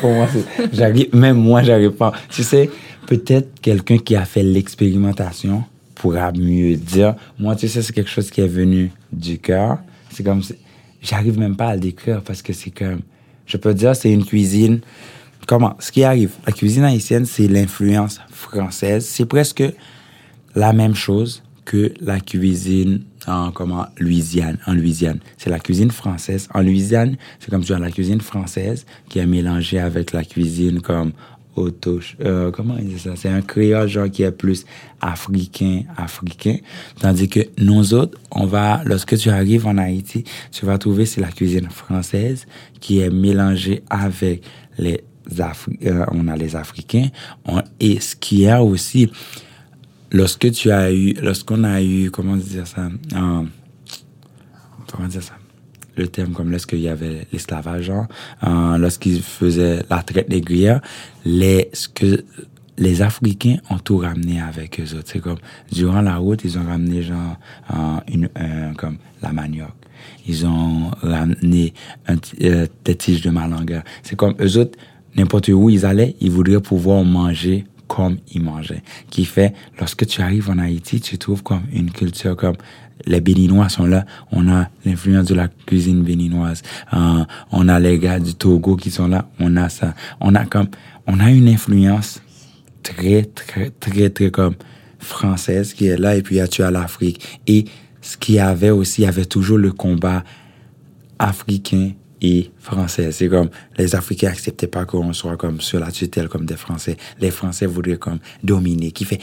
Pour 0.00 0.12
moi, 0.12 0.28
j'arrive, 0.72 1.14
même 1.14 1.36
moi, 1.36 1.62
j'arrive 1.62 1.90
pas. 1.92 2.12
Tu 2.30 2.42
sais, 2.42 2.70
peut-être 3.06 3.60
quelqu'un 3.60 3.98
qui 3.98 4.16
a 4.16 4.24
fait 4.24 4.42
l'expérimentation 4.42 5.64
pourra 5.94 6.32
mieux 6.32 6.76
dire. 6.76 7.14
Moi, 7.38 7.56
tu 7.56 7.68
sais, 7.68 7.82
c'est 7.82 7.92
quelque 7.92 8.10
chose 8.10 8.30
qui 8.30 8.40
est 8.40 8.48
venu 8.48 8.90
du 9.12 9.38
cœur. 9.38 9.78
C'est 10.10 10.22
comme, 10.22 10.42
si- 10.42 10.54
j'arrive 11.02 11.38
même 11.38 11.56
pas 11.56 11.68
à 11.68 11.74
le 11.74 11.80
décrire 11.80 12.22
parce 12.22 12.40
que 12.42 12.52
c'est 12.52 12.70
comme, 12.70 13.00
je 13.46 13.56
peux 13.58 13.74
dire, 13.74 13.94
c'est 13.94 14.10
une 14.12 14.24
cuisine. 14.24 14.80
Comment? 15.46 15.76
Ce 15.78 15.92
qui 15.92 16.04
arrive, 16.04 16.32
la 16.46 16.52
cuisine 16.52 16.84
haïtienne, 16.84 17.26
c'est 17.26 17.48
l'influence 17.48 18.20
française. 18.30 19.04
C'est 19.06 19.26
presque 19.26 19.62
la 20.54 20.72
même 20.72 20.94
chose 20.94 21.42
que 21.64 21.92
la 22.00 22.20
cuisine 22.20 23.02
en 23.26 23.50
comment 23.50 23.86
Louisiane 23.98 24.58
en 24.66 24.74
Louisiane 24.74 25.18
c'est 25.38 25.48
la 25.48 25.58
cuisine 25.58 25.90
française 25.90 26.46
en 26.52 26.60
Louisiane 26.60 27.16
c'est 27.40 27.50
comme 27.50 27.64
tu 27.64 27.72
as 27.72 27.78
la 27.78 27.90
cuisine 27.90 28.20
française 28.20 28.84
qui 29.08 29.18
est 29.18 29.26
mélangée 29.26 29.78
avec 29.78 30.12
la 30.12 30.24
cuisine 30.24 30.82
comme 30.82 31.12
auto 31.56 32.00
euh, 32.20 32.50
comment 32.50 32.74
on 32.78 32.82
dit 32.82 32.98
ça? 32.98 33.12
C'est 33.16 33.30
un 33.30 33.40
créole 33.40 33.88
genre 33.88 34.10
qui 34.10 34.24
est 34.24 34.32
plus 34.32 34.66
africain 35.00 35.84
africain 35.96 36.56
tandis 37.00 37.28
que 37.28 37.40
nous 37.58 37.94
autres 37.94 38.18
on 38.30 38.44
va 38.44 38.82
lorsque 38.84 39.16
tu 39.16 39.30
arrives 39.30 39.66
en 39.66 39.78
Haïti 39.78 40.24
tu 40.52 40.66
vas 40.66 40.76
trouver 40.76 41.06
c'est 41.06 41.22
la 41.22 41.30
cuisine 41.30 41.70
française 41.70 42.46
qui 42.80 43.00
est 43.00 43.10
mélangée 43.10 43.82
avec 43.88 44.42
les 44.76 45.02
Euh, 45.40 46.04
on 46.12 46.28
a 46.28 46.36
les 46.36 46.54
Africains 46.56 47.08
et 47.80 47.98
ce 48.00 48.14
qui 48.14 48.44
est 48.44 48.56
aussi 48.58 49.10
lorsque 50.12 50.50
tu 50.52 50.70
as 50.70 50.92
eu, 50.92 51.14
lorsqu'on 51.22 51.64
a 51.64 51.82
eu, 51.82 52.10
comment 52.10 52.36
dire 52.36 52.66
ça, 52.66 52.88
euh, 53.14 53.42
comment 54.92 55.08
dire 55.08 55.22
ça, 55.22 55.34
le 55.96 56.08
terme 56.08 56.32
comme 56.32 56.50
lorsqu'il 56.50 56.80
y 56.80 56.88
avait 56.88 57.26
l'esclavage, 57.32 57.84
genre, 57.84 58.06
euh, 58.46 58.76
lorsqu'ils 58.78 59.22
faisaient 59.22 59.82
la 59.88 60.02
traite 60.02 60.28
négrière, 60.28 60.80
les, 61.24 61.70
ce 61.72 61.88
que 61.88 62.24
les 62.76 63.02
Africains 63.02 63.56
ont 63.70 63.78
tout 63.78 63.98
ramené 63.98 64.40
avec 64.40 64.80
eux 64.80 64.96
autres. 64.96 65.08
C'est 65.10 65.20
comme, 65.20 65.38
durant 65.70 66.00
la 66.02 66.16
route, 66.16 66.42
ils 66.44 66.58
ont 66.58 66.64
ramené 66.64 67.02
genre, 67.02 67.36
une, 68.08 68.28
un- 68.36 68.74
comme 68.74 68.98
la 69.22 69.32
manioc. 69.32 69.70
Ils 70.26 70.44
ont 70.46 70.90
ramené 71.00 71.72
un, 72.08 72.16
des 72.84 72.96
tiges 72.96 73.22
de 73.22 73.30
malanga. 73.30 73.84
C'est 74.02 74.16
comme, 74.16 74.34
eux 74.40 74.58
autres, 74.58 74.76
n'importe 75.16 75.48
où 75.48 75.70
ils 75.70 75.86
allaient, 75.86 76.16
ils 76.20 76.30
voudraient 76.30 76.60
pouvoir 76.60 77.04
manger 77.04 77.64
comme 77.88 78.16
ils 78.32 78.42
mangeaient. 78.42 78.82
Qui 79.10 79.24
fait, 79.24 79.54
lorsque 79.78 80.06
tu 80.06 80.20
arrives 80.22 80.50
en 80.50 80.58
Haïti, 80.58 81.00
tu 81.00 81.18
trouves 81.18 81.42
comme 81.42 81.62
une 81.72 81.90
culture 81.90 82.36
comme 82.36 82.56
les 83.06 83.20
Béninois 83.20 83.68
sont 83.68 83.86
là, 83.86 84.06
on 84.30 84.48
a 84.48 84.68
l'influence 84.84 85.26
de 85.26 85.34
la 85.34 85.48
cuisine 85.48 86.02
béninoise, 86.02 86.62
Euh, 86.92 87.24
on 87.50 87.68
a 87.68 87.80
les 87.80 87.98
gars 87.98 88.20
du 88.20 88.34
Togo 88.34 88.76
qui 88.76 88.90
sont 88.90 89.08
là, 89.08 89.28
on 89.40 89.56
a 89.56 89.68
ça, 89.68 89.94
on 90.20 90.34
a 90.34 90.44
comme, 90.44 90.68
on 91.06 91.18
a 91.20 91.30
une 91.30 91.48
influence 91.48 92.22
très, 92.82 93.24
très, 93.24 93.70
très, 93.70 94.10
très 94.10 94.30
comme 94.30 94.54
française 94.98 95.74
qui 95.74 95.86
est 95.86 95.96
là, 95.96 96.16
et 96.16 96.22
puis 96.22 96.38
tu 96.48 96.62
as 96.62 96.70
l'Afrique. 96.70 97.40
Et 97.46 97.64
ce 98.00 98.16
qu'il 98.16 98.36
y 98.36 98.40
avait 98.40 98.70
aussi, 98.70 99.02
il 99.02 99.04
y 99.04 99.08
avait 99.08 99.24
toujours 99.24 99.58
le 99.58 99.72
combat 99.72 100.22
africain 101.18 101.92
et 102.20 102.50
français. 102.58 103.12
C'est 103.12 103.28
comme 103.28 103.50
les 103.76 103.94
Africains 103.94 104.28
acceptaient 104.28 104.66
pas 104.66 104.84
qu'on 104.84 105.12
soit 105.12 105.36
comme 105.36 105.60
sur 105.60 105.80
la 105.80 105.90
tutelle 105.90 106.28
comme 106.28 106.46
des 106.46 106.56
Français. 106.56 106.96
Les 107.20 107.30
Français 107.30 107.66
voudraient 107.66 107.96
comme 107.96 108.18
dominer. 108.42 108.92
Qui 108.92 109.04
fait 109.04 109.20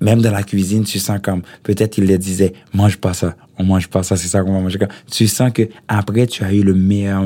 même 0.00 0.20
dans 0.20 0.32
la 0.32 0.42
cuisine, 0.42 0.84
tu 0.84 0.98
sens 0.98 1.20
comme 1.22 1.42
peut-être 1.62 1.98
ils 1.98 2.06
le 2.06 2.18
disaient 2.18 2.52
mange 2.74 2.96
pas 2.96 3.14
ça, 3.14 3.36
on 3.58 3.64
mange 3.64 3.88
pas 3.88 4.02
ça, 4.02 4.16
c'est 4.16 4.28
ça 4.28 4.42
qu'on 4.42 4.52
va 4.52 4.60
manger. 4.60 4.78
Tu 5.10 5.28
sens 5.28 5.52
que 5.52 5.68
après 5.86 6.26
tu 6.26 6.44
as 6.44 6.52
eu 6.52 6.62
le 6.62 6.74
meilleur 6.74 7.24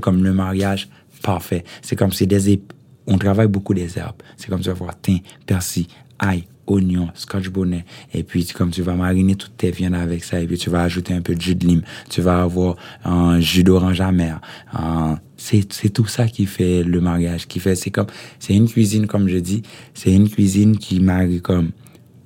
comme 0.00 0.22
le 0.22 0.32
mariage 0.32 0.88
parfait. 1.22 1.64
C'est 1.82 1.96
comme 1.96 2.12
c'est 2.12 2.26
des 2.26 2.60
on 3.06 3.16
travaille 3.16 3.48
beaucoup 3.48 3.74
des 3.74 3.98
herbes. 3.98 4.22
C'est 4.36 4.48
comme 4.48 4.60
tu 4.60 4.68
vas 4.68 4.74
voir 4.74 5.00
thym, 5.00 5.20
persil, 5.46 5.86
ail, 6.18 6.44
oignon, 6.68 7.08
scotch 7.14 7.48
bonnet. 7.48 7.84
Et 8.14 8.22
puis, 8.22 8.46
comme 8.46 8.70
tu 8.70 8.82
vas 8.82 8.94
mariner 8.94 9.34
toutes 9.34 9.56
tes 9.56 9.70
viandes 9.70 9.94
avec 9.94 10.24
ça, 10.24 10.40
et 10.40 10.46
puis 10.46 10.58
tu 10.58 10.70
vas 10.70 10.82
ajouter 10.82 11.14
un 11.14 11.20
peu 11.20 11.34
de 11.34 11.40
jus 11.40 11.54
de 11.54 11.66
lime. 11.66 11.82
Tu 12.10 12.20
vas 12.20 12.42
avoir 12.42 12.76
un 13.04 13.40
jus 13.40 13.64
d'orange 13.64 14.00
amer. 14.00 14.40
Un- 14.72 15.18
c'est, 15.36 15.88
tout 15.92 16.06
ça 16.06 16.26
qui 16.26 16.46
fait 16.46 16.82
le 16.82 17.00
mariage, 17.00 17.46
qui 17.46 17.60
fait, 17.60 17.74
c'est 17.74 17.90
comme, 17.90 18.08
c'est 18.38 18.54
une 18.54 18.68
cuisine, 18.68 19.06
comme 19.06 19.28
je 19.28 19.38
dis, 19.38 19.62
c'est 19.94 20.12
une 20.12 20.28
cuisine 20.28 20.76
qui 20.76 21.00
marie 21.00 21.40
comme 21.40 21.70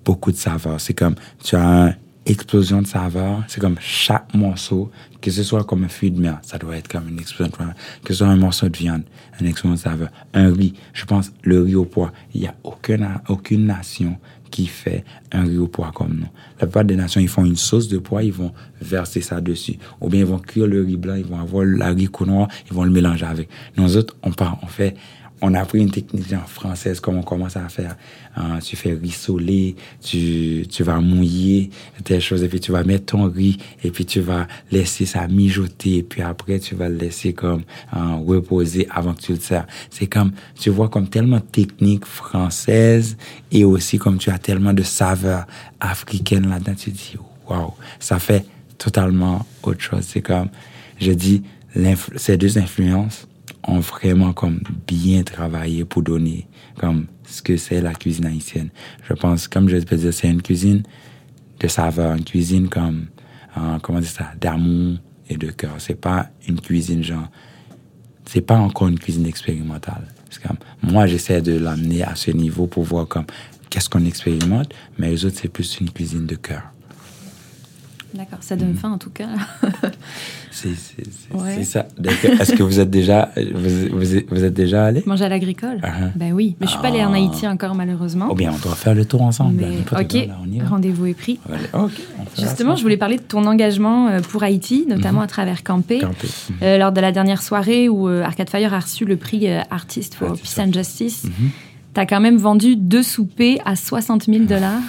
beaucoup 0.05 0.33
de 0.33 0.37
saveurs. 0.37 0.81
C'est 0.81 0.95
comme, 0.95 1.15
tu 1.45 1.55
as 1.57 1.87
une 1.89 1.95
explosion 2.27 2.83
de 2.83 2.87
saveurs. 2.87 3.43
C'est 3.49 3.61
comme 3.61 3.77
chaque 3.81 4.33
morceau, 4.35 4.91
que 5.21 5.31
ce 5.31 5.43
soit 5.43 5.65
comme 5.65 5.85
un 5.85 5.89
fruit 5.89 6.11
de 6.11 6.21
mer, 6.21 6.39
ça 6.43 6.59
doit 6.59 6.77
être 6.77 6.89
comme 6.89 7.09
une 7.09 7.19
explosion 7.19 7.51
de 7.51 7.57
saveurs. 7.57 7.75
Que 8.05 8.13
ce 8.13 8.19
soit 8.19 8.29
un 8.29 8.37
morceau 8.37 8.69
de 8.69 8.77
viande, 8.77 9.03
une 9.41 9.47
explosion 9.47 9.75
de 9.75 9.81
saveurs. 9.81 10.11
Un 10.35 10.53
riz, 10.53 10.75
je 10.93 11.05
pense, 11.05 11.33
le 11.43 11.63
riz 11.63 11.75
au 11.75 11.85
pois. 11.85 12.13
Il 12.35 12.43
n'y 12.43 12.47
a 12.47 12.55
aucune, 12.65 13.09
aucune 13.29 13.67
nation 13.67 14.19
qui 14.51 14.67
fait 14.67 15.05
un 15.33 15.45
riz 15.45 15.59
au 15.59 15.67
pois 15.67 15.91
comme 15.95 16.15
nous. 16.15 16.29
La 16.61 16.67
plupart 16.67 16.85
des 16.85 16.97
nations, 16.97 17.21
ils 17.21 17.29
font 17.29 17.45
une 17.45 17.57
sauce 17.57 17.89
de 17.89 17.99
pois, 17.99 18.23
ils 18.23 18.33
vont 18.33 18.53
verser 18.81 19.21
ça 19.21 19.41
dessus. 19.41 19.79
Ou 20.01 20.09
bien 20.09 20.21
ils 20.21 20.27
vont 20.27 20.39
cuire 20.39 20.67
le 20.67 20.85
riz 20.85 20.97
blanc, 20.97 21.15
ils 21.15 21.25
vont 21.25 21.41
avoir 21.41 21.65
le 21.65 21.81
haricot 21.81 22.27
noir, 22.27 22.49
ils 22.71 22.75
vont 22.75 22.85
le 22.85 22.91
mélanger 22.91 23.27
avec. 23.27 23.49
Nous 23.77 23.97
autres, 23.97 24.15
on 24.23 24.31
part, 24.31 24.59
on 24.63 24.67
fait 24.67 24.95
on 25.41 25.55
a 25.55 25.61
appris 25.61 25.81
une 25.81 25.91
technique 25.91 26.29
genre 26.29 26.49
française, 26.49 27.01
comme 27.01 27.17
on 27.17 27.23
commence 27.23 27.57
à 27.57 27.69
faire. 27.69 27.97
Euh, 28.39 28.61
tu 28.61 28.77
fais 28.77 28.93
rissoler, 28.93 29.77
tu, 30.01 30.65
tu 30.71 30.83
vas 30.85 31.01
mouiller 31.01 31.71
telle 32.05 32.21
chose, 32.21 32.43
et 32.43 32.49
puis 32.49 32.61
tu 32.61 32.73
vas 32.73 32.85
mettre 32.85 33.07
ton 33.07 33.29
riz, 33.29 33.59
et 33.83 33.91
puis 33.91 34.07
tu 34.07 34.21
vas 34.21 34.47
laisser 34.71 35.05
ça 35.05 35.27
mijoter, 35.29 35.99
et 35.99 36.03
puis 36.03 36.23
après 36.23 36.59
tu 36.61 36.75
vas 36.75 36.89
le 36.89 36.97
laisser 36.97 37.33
comme 37.33 37.63
euh, 37.95 38.15
reposer 38.27 38.87
avant 38.91 39.15
que 39.15 39.21
tu 39.21 39.33
le 39.33 39.41
sers. 39.41 39.67
C'est 39.91 40.07
comme, 40.07 40.33
tu 40.59 40.71
vois 40.71 40.89
comme 40.89 41.09
tellement 41.09 41.39
de 41.39 41.43
techniques 41.43 42.07
françaises, 42.07 43.17
et 43.51 43.65
aussi 43.65 43.99
comme 43.99 44.19
tu 44.19 44.31
as 44.31 44.39
tellement 44.39 44.73
de 44.73 44.83
saveurs 44.83 45.47
africaines 45.81 46.49
là-dedans, 46.49 46.75
tu 46.75 46.91
dis, 46.91 47.17
waouh, 47.49 47.73
ça 47.99 48.19
fait 48.19 48.47
totalement 48.79 49.45
autre 49.63 49.81
chose. 49.81 50.05
C'est 50.07 50.23
comme, 50.23 50.49
je 51.01 51.13
dis, 51.13 51.43
ces 52.17 52.37
deux 52.37 52.59
influences, 52.59 53.27
ont 53.67 53.81
vraiment 53.81 54.33
comme 54.33 54.61
bien 54.87 55.23
travaillé 55.23 55.85
pour 55.85 56.03
donner 56.03 56.47
comme 56.79 57.07
ce 57.25 57.43
que 57.43 57.57
c'est 57.57 57.81
la 57.81 57.95
cuisine 57.95 58.27
haïtienne. 58.27 58.71
Je 59.09 59.15
pense, 59.15 59.49
comme 59.49 59.69
je 59.69 59.77
peux 59.79 59.97
dire, 59.97 60.13
c'est 60.13 60.29
une 60.29 60.43
cuisine 60.43 60.83
de 61.61 61.69
saveur, 61.69 62.15
une 62.15 62.25
cuisine 62.25 62.69
comme, 62.69 63.07
euh, 63.57 63.79
comment 63.81 64.01
dire 64.01 64.11
ça, 64.11 64.33
d'amour 64.41 64.99
et 65.29 65.37
de 65.37 65.51
cœur. 65.51 65.75
C'est 65.79 66.01
pas 66.01 66.31
une 66.49 66.61
cuisine 66.61 67.03
genre, 67.03 67.29
c'est 68.27 68.41
pas 68.41 68.59
encore 68.59 68.89
une 68.89 68.99
cuisine 68.99 69.27
expérimentale. 69.27 70.09
Comme, 70.47 70.57
moi, 70.83 71.07
j'essaie 71.07 71.43
de 71.43 71.59
l'amener 71.59 72.03
à 72.03 72.15
ce 72.15 72.31
niveau 72.31 72.67
pour 72.67 72.85
voir 72.85 73.07
comme, 73.07 73.27
qu'est-ce 73.69 73.89
qu'on 73.89 74.05
expérimente, 74.05 74.73
mais 74.99 75.11
les 75.11 75.25
autres, 75.25 75.37
c'est 75.41 75.49
plus 75.49 75.79
une 75.81 75.91
cuisine 75.91 76.27
de 76.27 76.37
cœur. 76.37 76.72
D'accord, 78.15 78.39
ça 78.43 78.57
donne 78.57 78.75
faim 78.75 78.91
en 78.93 78.99
tout 78.99 79.11
cas. 79.11 79.27
C'est 80.51 80.69
Ouais. 81.33 81.65
ça. 81.65 81.87
Est-ce 82.41 82.53
que 82.55 82.63
vous 82.63 82.79
êtes 82.79 82.91
déjà, 82.91 83.31
vous, 83.55 83.89
vous 83.99 84.07
vous 84.31 84.45
êtes 84.45 84.53
déjà 84.53 84.85
allé? 84.85 85.03
Manger 85.07 85.25
à 85.25 85.29
l'agricole? 85.31 85.79
Ah, 85.83 86.11
Ben 86.15 86.33
oui, 86.33 86.57
mais 86.61 86.67
je 86.67 86.73
suis 86.73 86.81
pas 86.81 86.89
allée 86.89 87.03
en 87.03 87.13
Ah. 87.13 87.17
Haïti 87.17 87.49
encore 87.49 87.75
malheureusement. 87.75 88.31
Ou 88.31 88.35
bien 88.35 88.53
on 88.55 88.59
doit 88.59 88.75
faire 88.75 88.95
le 88.95 89.05
tour 89.07 89.23
ensemble. 89.23 89.63
mais 89.65 89.99
ok, 90.01 90.29
rendez-vous 90.69 91.07
est 91.07 91.15
pris. 91.15 91.39
On 91.47 91.53
va 91.53 91.59
aller- 91.59 91.69
Ok. 91.73 91.91
on 92.21 92.25
fera 92.27 92.47
Justement, 92.47 92.77
je 92.77 92.83
voulais 92.83 92.97
parler 92.99 93.17
de 93.17 93.23
ton 93.23 93.47
engagement 93.47 94.09
euh, 94.09 94.21
pour 94.21 94.43
Haïti, 94.43 94.85
notamment 94.89 95.21
Mhm. 95.21 95.25
à 95.25 95.29
travers 95.29 95.63
Campé. 95.63 96.03
Mhm. 96.03 96.57
Euh, 96.63 96.79
lors 96.79 96.93
de 96.93 97.01
la 97.01 97.13
dernière 97.13 97.43
soirée 97.43 97.89
où 97.89 98.09
euh, 98.09 98.23
Arcade 98.23 98.51
Fire 98.51 98.75
a 98.75 98.81
reçu 98.81 99.05
le 99.07 99.17
prix 99.17 99.49
Artist 99.71 100.15
for 100.15 100.35
Peace 100.37 100.59
and 100.61 100.73
Justice, 100.73 101.25
Mhm. 101.25 101.51
t'as 101.95 102.05
quand 102.07 102.21
même 102.21 102.37
vendu 102.37 102.77
deux 102.77 103.03
soupers 103.03 103.59
à 103.65 103.75
60 103.75 104.27
000 104.27 104.45
dollars. 104.45 104.81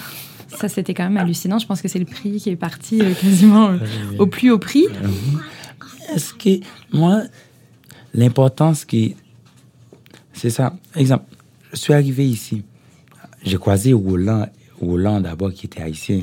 Ça, 0.48 0.68
c'était 0.68 0.94
quand 0.94 1.04
même 1.04 1.16
hallucinant. 1.16 1.58
Je 1.58 1.66
pense 1.66 1.82
que 1.82 1.88
c'est 1.88 1.98
le 1.98 2.04
prix 2.04 2.36
qui 2.36 2.50
est 2.50 2.56
parti 2.56 3.00
euh, 3.00 3.14
quasiment 3.14 3.70
euh, 3.70 3.78
au 4.18 4.26
plus 4.26 4.50
haut 4.50 4.58
prix. 4.58 4.86
Est-ce 6.14 6.34
que 6.34 6.60
moi, 6.92 7.22
l'importance 8.12 8.84
qui. 8.84 9.16
C'est 10.32 10.50
ça. 10.50 10.76
Exemple, 10.96 11.24
je 11.72 11.78
suis 11.78 11.92
arrivé 11.92 12.26
ici. 12.26 12.62
J'ai 13.42 13.58
croisé 13.58 13.92
Roland, 13.92 14.48
Roland 14.80 15.20
d'abord 15.20 15.52
qui 15.52 15.66
était 15.66 15.82
haïtien. 15.82 16.22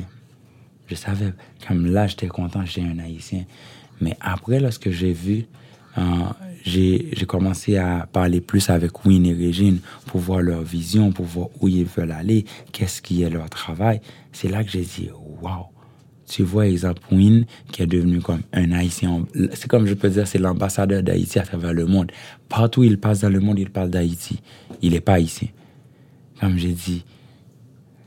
Je 0.88 0.94
savais, 0.94 1.32
comme 1.66 1.86
là, 1.86 2.06
j'étais 2.06 2.26
content, 2.26 2.64
j'étais 2.64 2.86
un 2.86 2.98
haïtien. 2.98 3.44
Mais 4.00 4.16
après, 4.20 4.60
lorsque 4.60 4.90
j'ai 4.90 5.12
vu, 5.12 5.46
euh, 5.96 6.02
j'ai 6.64 7.26
commencé 7.26 7.76
à 7.76 8.08
parler 8.12 8.40
plus 8.40 8.70
avec 8.70 9.04
Win 9.04 9.26
et 9.26 9.32
Régine 9.32 9.80
pour 10.06 10.20
voir 10.20 10.40
leur 10.40 10.62
vision, 10.62 11.12
pour 11.12 11.26
voir 11.26 11.48
où 11.60 11.68
ils 11.68 11.84
veulent 11.84 12.12
aller, 12.12 12.44
qu'est-ce 12.72 13.02
qui 13.02 13.22
est 13.22 13.30
leur 13.30 13.48
travail. 13.50 14.00
C'est 14.32 14.48
là 14.48 14.62
que 14.64 14.70
j'ai 14.70 14.82
dit, 14.82 15.08
waouh, 15.42 15.66
tu 16.28 16.44
vois, 16.44 16.66
exemple, 16.66 17.02
Win, 17.10 17.44
qui 17.70 17.82
est 17.82 17.86
devenu 17.86 18.20
comme 18.20 18.42
un 18.52 18.72
Haïtien. 18.72 19.26
C'est 19.52 19.68
comme 19.68 19.86
je 19.86 19.94
peux 19.94 20.08
dire, 20.08 20.26
c'est 20.26 20.38
l'ambassadeur 20.38 21.02
d'Haïti 21.02 21.38
à 21.38 21.42
travers 21.42 21.74
le 21.74 21.84
monde. 21.84 22.10
Partout 22.48 22.80
où 22.80 22.84
il 22.84 22.98
passe 22.98 23.20
dans 23.20 23.28
le 23.28 23.40
monde, 23.40 23.58
il 23.58 23.70
parle 23.70 23.90
d'Haïti. 23.90 24.40
Il 24.80 24.92
n'est 24.92 25.00
pas 25.00 25.14
haïtien. 25.14 25.48
Comme 26.40 26.56
j'ai 26.58 26.72
dit, 26.72 27.04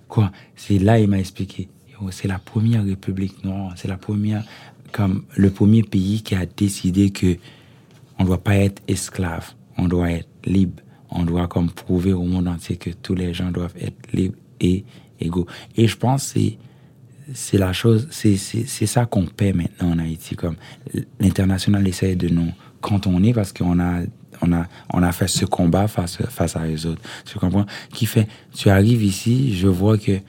quoi, 0.08 0.32
c'est 0.56 0.80
là 0.80 1.00
il 1.00 1.08
m'a 1.08 1.20
expliqué. 1.20 1.70
C'est 2.12 2.28
la 2.28 2.40
première 2.40 2.84
république 2.84 3.44
noire, 3.44 3.74
c'est 3.76 3.88
la 3.88 3.98
première, 3.98 4.44
comme 4.92 5.24
le 5.36 5.50
premier 5.50 5.84
pays 5.84 6.24
qui 6.24 6.36
a 6.36 6.46
décidé 6.46 7.12
que 7.12 7.38
on 8.18 8.24
ne 8.24 8.28
doit 8.28 8.44
pas 8.44 8.56
être 8.56 8.82
esclave, 8.88 9.54
on 9.78 9.88
doit 9.88 10.12
être 10.12 10.30
libre, 10.46 10.82
on 11.10 11.24
doit 11.24 11.48
comme 11.48 11.70
prouver 11.70 12.14
au 12.14 12.24
monde 12.24 12.48
entier 12.48 12.78
que 12.78 12.90
tous 12.90 13.16
les 13.16 13.34
gens 13.34 13.52
doivent 13.52 13.76
être 13.80 14.12
libres 14.14 14.38
et 14.60 14.86
égaux. 15.20 15.48
Et 15.76 15.88
je 15.88 15.98
pense 15.98 16.34
que 16.34 16.40
c'est 17.34 17.58
la 17.58 17.74
chose, 17.74 18.08
c'est 18.12 18.86
ça 18.86 19.06
qu'on 19.06 19.26
paie 19.26 19.54
maintenant 19.54 19.92
en 19.92 20.00
Haïti. 20.00 20.36
Comme 20.36 20.56
l'international 21.20 21.88
essaie 21.88 22.16
de 22.16 22.30
nous 22.30 22.52
cantonner 22.82 23.34
parce 23.34 23.52
qu'on 23.52 23.80
a 23.80 24.02
on 24.42 24.52
a 24.54 24.68
on 24.94 25.02
a 25.02 25.12
fait 25.12 25.28
ce 25.28 25.46
combat 25.46 25.88
face 25.88 26.18
face 26.30 26.56
à 26.56 26.68
eux 26.68 26.86
autres. 26.86 27.02
Tu 27.26 27.40
comprends? 27.40 27.66
Qui 27.92 28.06
fait 28.06 28.28
tu 28.54 28.70
arrives 28.70 29.04
ici, 29.04 29.56
je 29.56 29.68
vois 29.68 29.98
que 29.98 30.20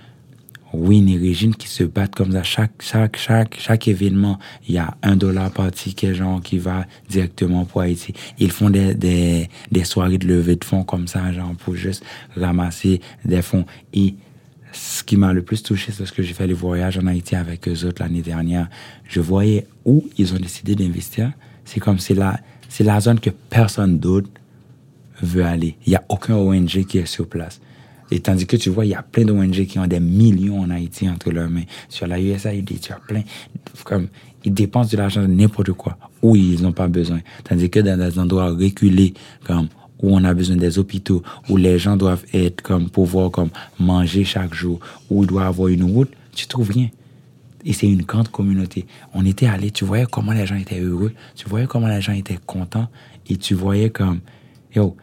Win 0.72 1.08
et 1.08 1.16
Régine 1.16 1.54
qui 1.54 1.68
se 1.68 1.84
battent 1.84 2.14
comme 2.14 2.32
ça. 2.32 2.42
Chaque, 2.42 2.72
chaque, 2.80 3.16
chaque, 3.16 3.56
chaque 3.58 3.88
événement, 3.88 4.38
il 4.68 4.74
y 4.74 4.78
a 4.78 4.96
un 5.02 5.16
dollar 5.16 5.50
par 5.50 5.70
ticket, 5.70 6.14
genre, 6.14 6.40
qui 6.42 6.58
va 6.58 6.86
directement 7.08 7.64
pour 7.64 7.80
Haïti. 7.80 8.12
Ils 8.38 8.50
font 8.50 8.70
des, 8.70 8.94
des, 8.94 9.48
des 9.70 9.84
soirées 9.84 10.18
de 10.18 10.26
levée 10.26 10.56
de 10.56 10.64
fonds 10.64 10.84
comme 10.84 11.06
ça, 11.08 11.32
genre, 11.32 11.54
pour 11.56 11.76
juste 11.76 12.04
ramasser 12.36 13.00
des 13.24 13.42
fonds. 13.42 13.64
Et 13.94 14.14
ce 14.72 15.02
qui 15.02 15.16
m'a 15.16 15.32
le 15.32 15.42
plus 15.42 15.62
touché, 15.62 15.92
c'est 15.92 16.00
lorsque 16.00 16.22
j'ai 16.22 16.34
fait 16.34 16.46
les 16.46 16.54
voyages 16.54 16.98
en 16.98 17.06
Haïti 17.06 17.36
avec 17.36 17.68
eux 17.68 17.84
autres 17.86 18.02
l'année 18.02 18.22
dernière. 18.22 18.68
Je 19.08 19.20
voyais 19.20 19.66
où 19.84 20.04
ils 20.18 20.34
ont 20.34 20.38
décidé 20.38 20.74
d'investir. 20.74 21.32
C'est 21.64 21.80
comme 21.80 21.98
c'est 21.98 22.14
la, 22.14 22.38
c'est 22.68 22.84
la 22.84 23.00
zone 23.00 23.20
que 23.20 23.30
personne 23.30 23.98
d'autre 23.98 24.28
veut 25.22 25.44
aller. 25.44 25.76
Il 25.86 25.90
n'y 25.90 25.96
a 25.96 26.04
aucun 26.08 26.36
ONG 26.36 26.84
qui 26.84 26.98
est 26.98 27.06
sur 27.06 27.26
place. 27.26 27.60
Et 28.10 28.20
tandis 28.20 28.46
que 28.46 28.56
tu 28.56 28.70
vois, 28.70 28.84
il 28.86 28.90
y 28.90 28.94
a 28.94 29.02
plein 29.02 29.24
d'ONG 29.24 29.66
qui 29.66 29.78
ont 29.78 29.86
des 29.86 30.00
millions 30.00 30.60
en 30.60 30.70
Haïti 30.70 31.08
entre 31.08 31.30
leurs 31.30 31.50
mains. 31.50 31.64
Sur 31.88 32.06
la 32.06 32.20
USAID, 32.20 32.80
tu 32.80 32.92
as 32.92 32.96
plein. 32.96 33.22
Comme, 33.84 34.08
ils 34.44 34.54
dépensent 34.54 34.90
de 34.92 34.96
l'argent 34.96 35.26
n'importe 35.26 35.72
quoi, 35.72 35.98
où 36.22 36.36
ils 36.36 36.62
n'ont 36.62 36.72
pas 36.72 36.88
besoin. 36.88 37.20
Tandis 37.44 37.68
que 37.68 37.80
dans 37.80 37.98
des 37.98 38.18
endroits 38.18 38.50
reculés, 38.50 39.14
comme, 39.44 39.68
où 40.00 40.14
on 40.14 40.22
a 40.24 40.34
besoin 40.34 40.56
des 40.56 40.78
hôpitaux, 40.78 41.22
où 41.48 41.56
les 41.56 41.78
gens 41.78 41.96
doivent 41.96 42.24
être, 42.32 42.62
comme, 42.62 42.88
pouvoir, 42.88 43.30
comme, 43.30 43.50
manger 43.80 44.24
chaque 44.24 44.54
jour, 44.54 44.78
où 45.10 45.24
il 45.24 45.26
doit 45.26 45.46
avoir 45.46 45.68
une 45.68 45.84
route, 45.84 46.10
tu 46.32 46.46
trouves 46.46 46.70
rien. 46.70 46.88
Et 47.64 47.72
c'est 47.72 47.88
une 47.88 48.02
grande 48.02 48.28
communauté. 48.28 48.86
On 49.14 49.26
était 49.26 49.46
allé, 49.46 49.72
tu 49.72 49.84
voyais 49.84 50.06
comment 50.08 50.32
les 50.32 50.46
gens 50.46 50.54
étaient 50.54 50.78
heureux, 50.80 51.12
tu 51.34 51.48
voyais 51.48 51.66
comment 51.66 51.88
les 51.88 52.00
gens 52.00 52.12
étaient 52.12 52.38
contents, 52.46 52.88
et 53.28 53.36
tu 53.36 53.54
voyais 53.54 53.90
comme, 53.90 54.20
yo, 54.74 54.96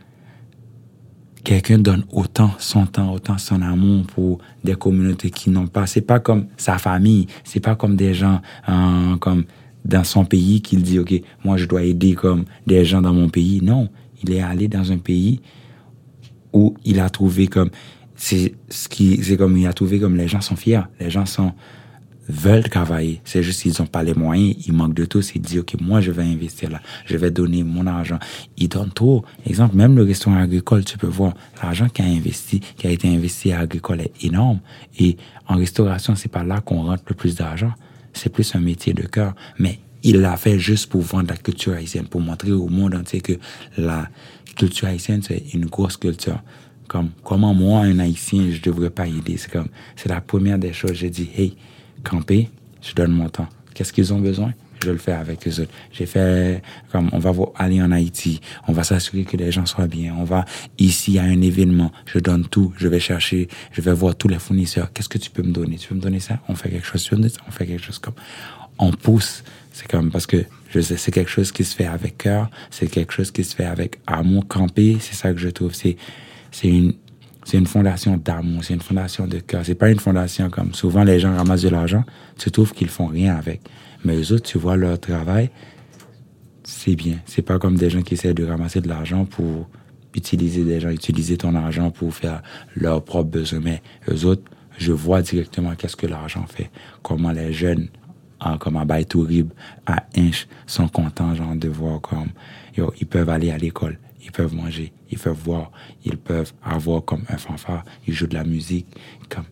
quelqu'un 1.43 1.77
donne 1.77 2.05
autant 2.11 2.51
son 2.57 2.85
temps, 2.85 3.13
autant 3.13 3.37
son 3.37 3.61
amour 3.61 4.05
pour 4.07 4.39
des 4.63 4.75
communautés 4.75 5.29
qui 5.29 5.49
n'ont 5.49 5.67
pas. 5.67 5.85
C'est 5.87 6.01
pas 6.01 6.19
comme 6.19 6.47
sa 6.57 6.77
famille, 6.77 7.27
c'est 7.43 7.59
pas 7.59 7.75
comme 7.75 7.95
des 7.95 8.13
gens 8.13 8.41
euh, 8.69 9.17
comme 9.17 9.43
dans 9.85 10.03
son 10.03 10.23
pays 10.25 10.61
qu'il 10.61 10.81
dit 10.81 10.99
ok, 10.99 11.13
moi 11.43 11.57
je 11.57 11.65
dois 11.65 11.83
aider 11.83 12.13
comme 12.13 12.45
des 12.65 12.85
gens 12.85 13.01
dans 13.01 13.13
mon 13.13 13.29
pays. 13.29 13.61
Non, 13.61 13.89
il 14.23 14.31
est 14.31 14.41
allé 14.41 14.67
dans 14.67 14.91
un 14.91 14.97
pays 14.97 15.41
où 16.53 16.75
il 16.85 16.99
a 16.99 17.09
trouvé 17.09 17.47
comme 17.47 17.69
c'est 18.15 18.53
ce 18.69 18.87
qui 18.87 19.21
c'est 19.23 19.37
comme 19.37 19.57
il 19.57 19.67
a 19.67 19.73
trouvé 19.73 19.99
comme 19.99 20.15
les 20.15 20.27
gens 20.27 20.41
sont 20.41 20.55
fiers, 20.55 20.83
les 20.99 21.09
gens 21.09 21.25
sont 21.25 21.51
veulent 22.29 22.69
travailler. 22.69 23.21
C'est 23.25 23.43
juste 23.43 23.61
qu'ils 23.61 23.73
n'ont 23.79 23.85
pas 23.85 24.03
les 24.03 24.13
moyens, 24.13 24.55
ils 24.65 24.73
manquent 24.73 24.93
de 24.93 25.05
tout. 25.05 25.21
C'est 25.21 25.39
dire, 25.39 25.61
OK, 25.61 25.79
moi, 25.81 26.01
je 26.01 26.11
vais 26.11 26.23
investir 26.23 26.69
là. 26.69 26.81
Je 27.05 27.17
vais 27.17 27.31
donner 27.31 27.63
mon 27.63 27.85
argent. 27.87 28.19
Ils 28.57 28.69
donnent 28.69 28.91
trop. 28.91 29.25
Exemple, 29.45 29.75
même 29.75 29.95
le 29.95 30.03
restaurant 30.03 30.37
agricole, 30.37 30.85
tu 30.85 30.97
peux 30.97 31.07
voir, 31.07 31.33
l'argent 31.61 31.89
qui 31.89 32.01
a 32.01 32.05
investi, 32.05 32.59
qui 32.59 32.87
a 32.87 32.89
été 32.91 33.13
investi 33.13 33.51
à 33.51 33.59
agricole 33.59 34.01
est 34.01 34.23
énorme. 34.23 34.59
Et 34.99 35.17
en 35.47 35.57
restauration, 35.57 36.15
c'est 36.15 36.31
pas 36.31 36.43
là 36.43 36.61
qu'on 36.61 36.83
rentre 36.83 37.03
le 37.07 37.15
plus 37.15 37.35
d'argent. 37.35 37.73
C'est 38.13 38.29
plus 38.29 38.55
un 38.55 38.59
métier 38.59 38.93
de 38.93 39.03
cœur. 39.03 39.33
Mais 39.59 39.79
il 40.03 40.21
l'a 40.21 40.37
fait 40.37 40.59
juste 40.59 40.89
pour 40.89 41.01
vendre 41.01 41.29
la 41.29 41.37
culture 41.37 41.73
haïtienne, 41.73 42.05
pour 42.05 42.21
montrer 42.21 42.51
au 42.51 42.67
monde 42.67 42.93
entier 42.95 43.21
que 43.21 43.33
la 43.77 44.09
culture 44.55 44.87
haïtienne, 44.87 45.21
c'est 45.23 45.43
une 45.53 45.65
grosse 45.65 45.97
culture. 45.97 46.41
Comme, 46.87 47.09
comment 47.23 47.53
moi, 47.53 47.81
un 47.81 47.99
haïtien, 47.99 48.51
je 48.51 48.61
devrais 48.61 48.89
pas 48.89 49.07
aider? 49.07 49.37
C'est 49.37 49.51
comme, 49.51 49.69
c'est 49.95 50.09
la 50.09 50.21
première 50.21 50.59
des 50.59 50.73
choses. 50.73 50.93
J'ai 50.93 51.09
dit, 51.09 51.29
hey, 51.35 51.55
camper, 52.03 52.49
je 52.81 52.93
donne 52.93 53.11
mon 53.11 53.29
temps. 53.29 53.47
Qu'est-ce 53.73 53.93
qu'ils 53.93 54.13
ont 54.13 54.19
besoin? 54.19 54.53
Je 54.83 54.91
le 54.91 54.97
fais 54.97 55.13
avec 55.13 55.47
eux 55.47 55.61
autres. 55.61 55.71
J'ai 55.93 56.05
fait 56.05 56.61
comme 56.91 57.09
on 57.13 57.19
va 57.19 57.31
aller 57.55 57.81
en 57.81 57.91
Haïti, 57.91 58.41
on 58.67 58.73
va 58.73 58.83
s'assurer 58.83 59.23
que 59.23 59.37
les 59.37 59.51
gens 59.51 59.65
soient 59.65 59.87
bien. 59.87 60.13
On 60.17 60.25
va 60.25 60.43
ici 60.77 61.17
à 61.19 61.23
un 61.23 61.41
événement, 61.41 61.91
je 62.05 62.19
donne 62.19 62.45
tout, 62.47 62.73
je 62.77 62.89
vais 62.89 62.99
chercher, 62.99 63.47
je 63.71 63.81
vais 63.81 63.93
voir 63.93 64.15
tous 64.15 64.27
les 64.27 64.39
fournisseurs. 64.39 64.91
Qu'est-ce 64.91 65.09
que 65.09 65.17
tu 65.17 65.29
peux 65.29 65.43
me 65.43 65.53
donner? 65.53 65.77
Tu 65.77 65.87
peux 65.87 65.95
me 65.95 66.01
donner 66.01 66.19
ça? 66.19 66.39
On 66.49 66.55
fait 66.55 66.69
quelque 66.69 66.85
chose. 66.85 67.03
Tu 67.03 67.15
me 67.15 67.21
donner 67.21 67.29
ça? 67.29 67.39
On 67.47 67.51
fait 67.51 67.65
quelque 67.65 67.83
chose 67.83 67.99
comme 67.99 68.15
on 68.77 68.91
pousse. 68.91 69.43
C'est 69.71 69.87
comme 69.87 70.11
parce 70.11 70.27
que 70.27 70.43
je 70.69 70.81
sais, 70.81 70.97
c'est 70.97 71.11
quelque 71.11 71.31
chose 71.31 71.51
qui 71.51 71.63
se 71.63 71.75
fait 71.75 71.85
avec 71.85 72.17
cœur, 72.17 72.49
c'est 72.69 72.87
quelque 72.87 73.13
chose 73.13 73.31
qui 73.31 73.43
se 73.43 73.55
fait 73.55 73.65
avec 73.65 73.99
amour 74.05 74.47
campé. 74.47 74.97
C'est 74.99 75.15
ça 75.15 75.31
que 75.33 75.39
je 75.39 75.49
trouve. 75.49 75.73
C'est 75.73 75.95
c'est 76.51 76.67
une 76.67 76.93
c'est 77.45 77.57
une 77.57 77.67
fondation 77.67 78.17
d'amour, 78.17 78.63
c'est 78.63 78.73
une 78.73 78.81
fondation 78.81 79.27
de 79.27 79.39
cœur. 79.39 79.65
C'est 79.65 79.75
pas 79.75 79.89
une 79.89 79.99
fondation 79.99 80.49
comme 80.49 80.73
souvent 80.73 81.03
les 81.03 81.19
gens 81.19 81.35
ramassent 81.35 81.63
de 81.63 81.69
l'argent, 81.69 82.03
tu 82.37 82.51
trouves 82.51 82.73
qu'ils 82.73 82.89
font 82.89 83.07
rien 83.07 83.35
avec. 83.35 83.61
Mais 84.05 84.15
eux 84.15 84.33
autres, 84.33 84.43
tu 84.43 84.57
vois 84.57 84.75
leur 84.75 84.99
travail, 84.99 85.49
c'est 86.63 86.95
bien. 86.95 87.17
C'est 87.25 87.41
pas 87.41 87.59
comme 87.59 87.75
des 87.75 87.89
gens 87.89 88.01
qui 88.01 88.13
essaient 88.13 88.33
de 88.33 88.45
ramasser 88.45 88.81
de 88.81 88.87
l'argent 88.87 89.25
pour 89.25 89.69
utiliser 90.13 90.63
des 90.63 90.79
gens, 90.79 90.89
utiliser 90.89 91.37
ton 91.37 91.55
argent 91.55 91.91
pour 91.91 92.13
faire 92.13 92.41
leurs 92.75 93.03
propres 93.03 93.29
besoins. 93.29 93.61
Mais 93.61 93.81
eux 94.09 94.25
autres, 94.25 94.43
je 94.77 94.91
vois 94.91 95.21
directement 95.21 95.75
qu'est-ce 95.75 95.95
que 95.95 96.07
l'argent 96.07 96.45
fait. 96.47 96.69
Comment 97.01 97.31
les 97.31 97.53
jeunes, 97.53 97.87
comme 98.59 98.77
à 98.77 98.85
Baïtourib, 98.85 99.51
à 99.85 100.03
Inch, 100.17 100.47
sont 100.65 100.87
contents, 100.87 101.33
genre, 101.35 101.55
de 101.55 101.67
voir 101.67 102.01
comme, 102.01 102.29
yo, 102.77 102.93
ils 102.99 103.07
peuvent 103.07 103.29
aller 103.29 103.51
à 103.51 103.57
l'école, 103.57 103.97
ils 104.23 104.31
peuvent 104.31 104.53
manger, 104.55 104.91
ils 105.11 105.17
peuvent 105.17 105.37
voir, 105.43 105.71
ils 106.05 106.17
peuvent 106.17 106.53
avoir 106.63 107.03
comme 107.03 107.23
un 107.29 107.37
fanfare, 107.37 107.83
ils 108.07 108.13
jouent 108.13 108.27
de 108.27 108.35
la 108.35 108.43
musique, 108.43 108.87
comme, 109.29 109.43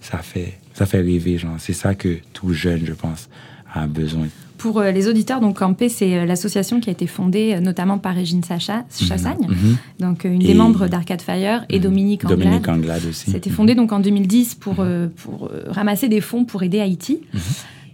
ça 0.00 0.18
fait, 0.18 0.58
ça 0.74 0.86
fait 0.86 1.00
rêver, 1.00 1.38
genre. 1.38 1.56
C'est 1.58 1.72
ça 1.72 1.94
que 1.94 2.18
tout 2.32 2.52
jeune, 2.52 2.84
je 2.84 2.92
pense, 2.92 3.28
a 3.72 3.86
besoin. 3.86 4.28
Pour 4.58 4.78
euh, 4.80 4.90
les 4.90 5.06
auditeurs, 5.06 5.40
donc 5.40 5.58
Campé, 5.58 5.88
c'est 5.90 6.16
euh, 6.16 6.24
l'association 6.24 6.80
qui 6.80 6.88
a 6.88 6.92
été 6.92 7.06
fondée 7.06 7.52
euh, 7.54 7.60
notamment 7.60 7.98
par 7.98 8.14
Régine 8.14 8.42
Sacha, 8.42 8.84
Chassagne, 8.90 9.46
Mhm. 9.48 9.76
donc 10.00 10.24
une 10.24 10.40
Et- 10.40 10.46
des 10.46 10.54
membres 10.54 10.86
d'Arcade 10.88 11.20
Fire, 11.20 11.66
et 11.68 11.76
Mhm. 11.76 11.82
Dominique 11.82 12.24
Anglade. 12.24 12.38
Dominique 12.40 12.68
Anglade 12.68 13.04
aussi. 13.04 13.30
C'était 13.30 13.50
fondé 13.50 13.74
donc 13.74 13.92
en 13.92 14.00
2010 14.00 14.54
pour, 14.54 14.76
euh, 14.80 15.08
pour 15.16 15.50
ramasser 15.66 16.08
des 16.08 16.22
fonds 16.22 16.44
pour 16.46 16.62
aider 16.62 16.80
Haïti. 16.80 17.20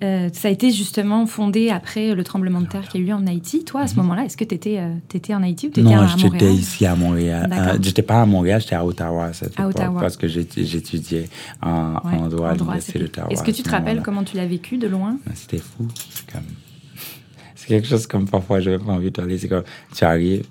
Euh, 0.02 0.28
ça 0.32 0.48
a 0.48 0.50
été 0.50 0.70
justement 0.72 1.26
fondé 1.26 1.70
après 1.70 2.14
le 2.14 2.24
tremblement 2.24 2.60
de 2.60 2.66
terre 2.66 2.88
qu'il 2.88 3.02
y 3.02 3.04
a 3.04 3.06
eu 3.08 3.12
en 3.12 3.26
Haïti. 3.26 3.64
Toi, 3.64 3.82
à 3.82 3.86
ce 3.86 3.94
Mhm. 3.94 4.02
moment-là, 4.02 4.24
est-ce 4.24 4.36
que 4.36 4.44
tu 4.44 4.54
étais, 4.54 4.80
en 4.80 5.42
Haïti 5.42 5.68
ou 5.68 5.70
tu 5.70 5.80
étais 5.80 5.88
Non, 5.88 6.00
à 6.00 6.06
j'étais 6.08 6.24
Montréal? 6.28 6.52
ici 6.54 6.86
à 6.86 6.96
Montréal. 6.96 7.50
Euh, 7.52 7.78
j'étais 7.80 8.02
pas 8.02 8.22
à 8.22 8.26
Montréal, 8.26 8.60
j'étais 8.60 8.74
à 8.74 8.84
Ottawa 8.84 9.26
à 9.26 9.32
cette 9.32 9.58
À 9.58 9.62
époque, 9.62 9.76
Ottawa. 9.76 10.00
parce 10.00 10.16
que 10.16 10.26
j'étu- 10.28 10.64
j'étudiais 10.64 11.28
en, 11.62 11.94
Ouais, 12.04 12.14
en 12.18 12.28
droit 12.28 12.48
à 12.50 12.54
l'Université 12.54 12.98
d'Ottawa. 12.98 13.28
Est-ce 13.30 13.42
que 13.42 13.50
tu 13.52 13.62
te 13.62 13.70
rappelles 13.70 14.02
comment 14.02 14.24
tu 14.24 14.36
l'as 14.36 14.46
vécu 14.46 14.76
de 14.78 14.88
loin? 14.88 15.18
Mais 15.26 15.32
C'était 15.36 15.58
fou. 15.58 15.86
C'est 16.10 16.30
comme... 16.32 16.42
Quelque 17.68 17.86
chose 17.86 18.06
comme 18.08 18.28
parfois, 18.28 18.58
j'avais 18.60 18.78
pas 18.78 18.90
envie 18.92 19.10
de 19.10 19.16
parler. 19.16 19.38
C'est 19.38 19.48
comme, 19.48 19.62
tu 19.94 20.04
arrives, 20.04 20.44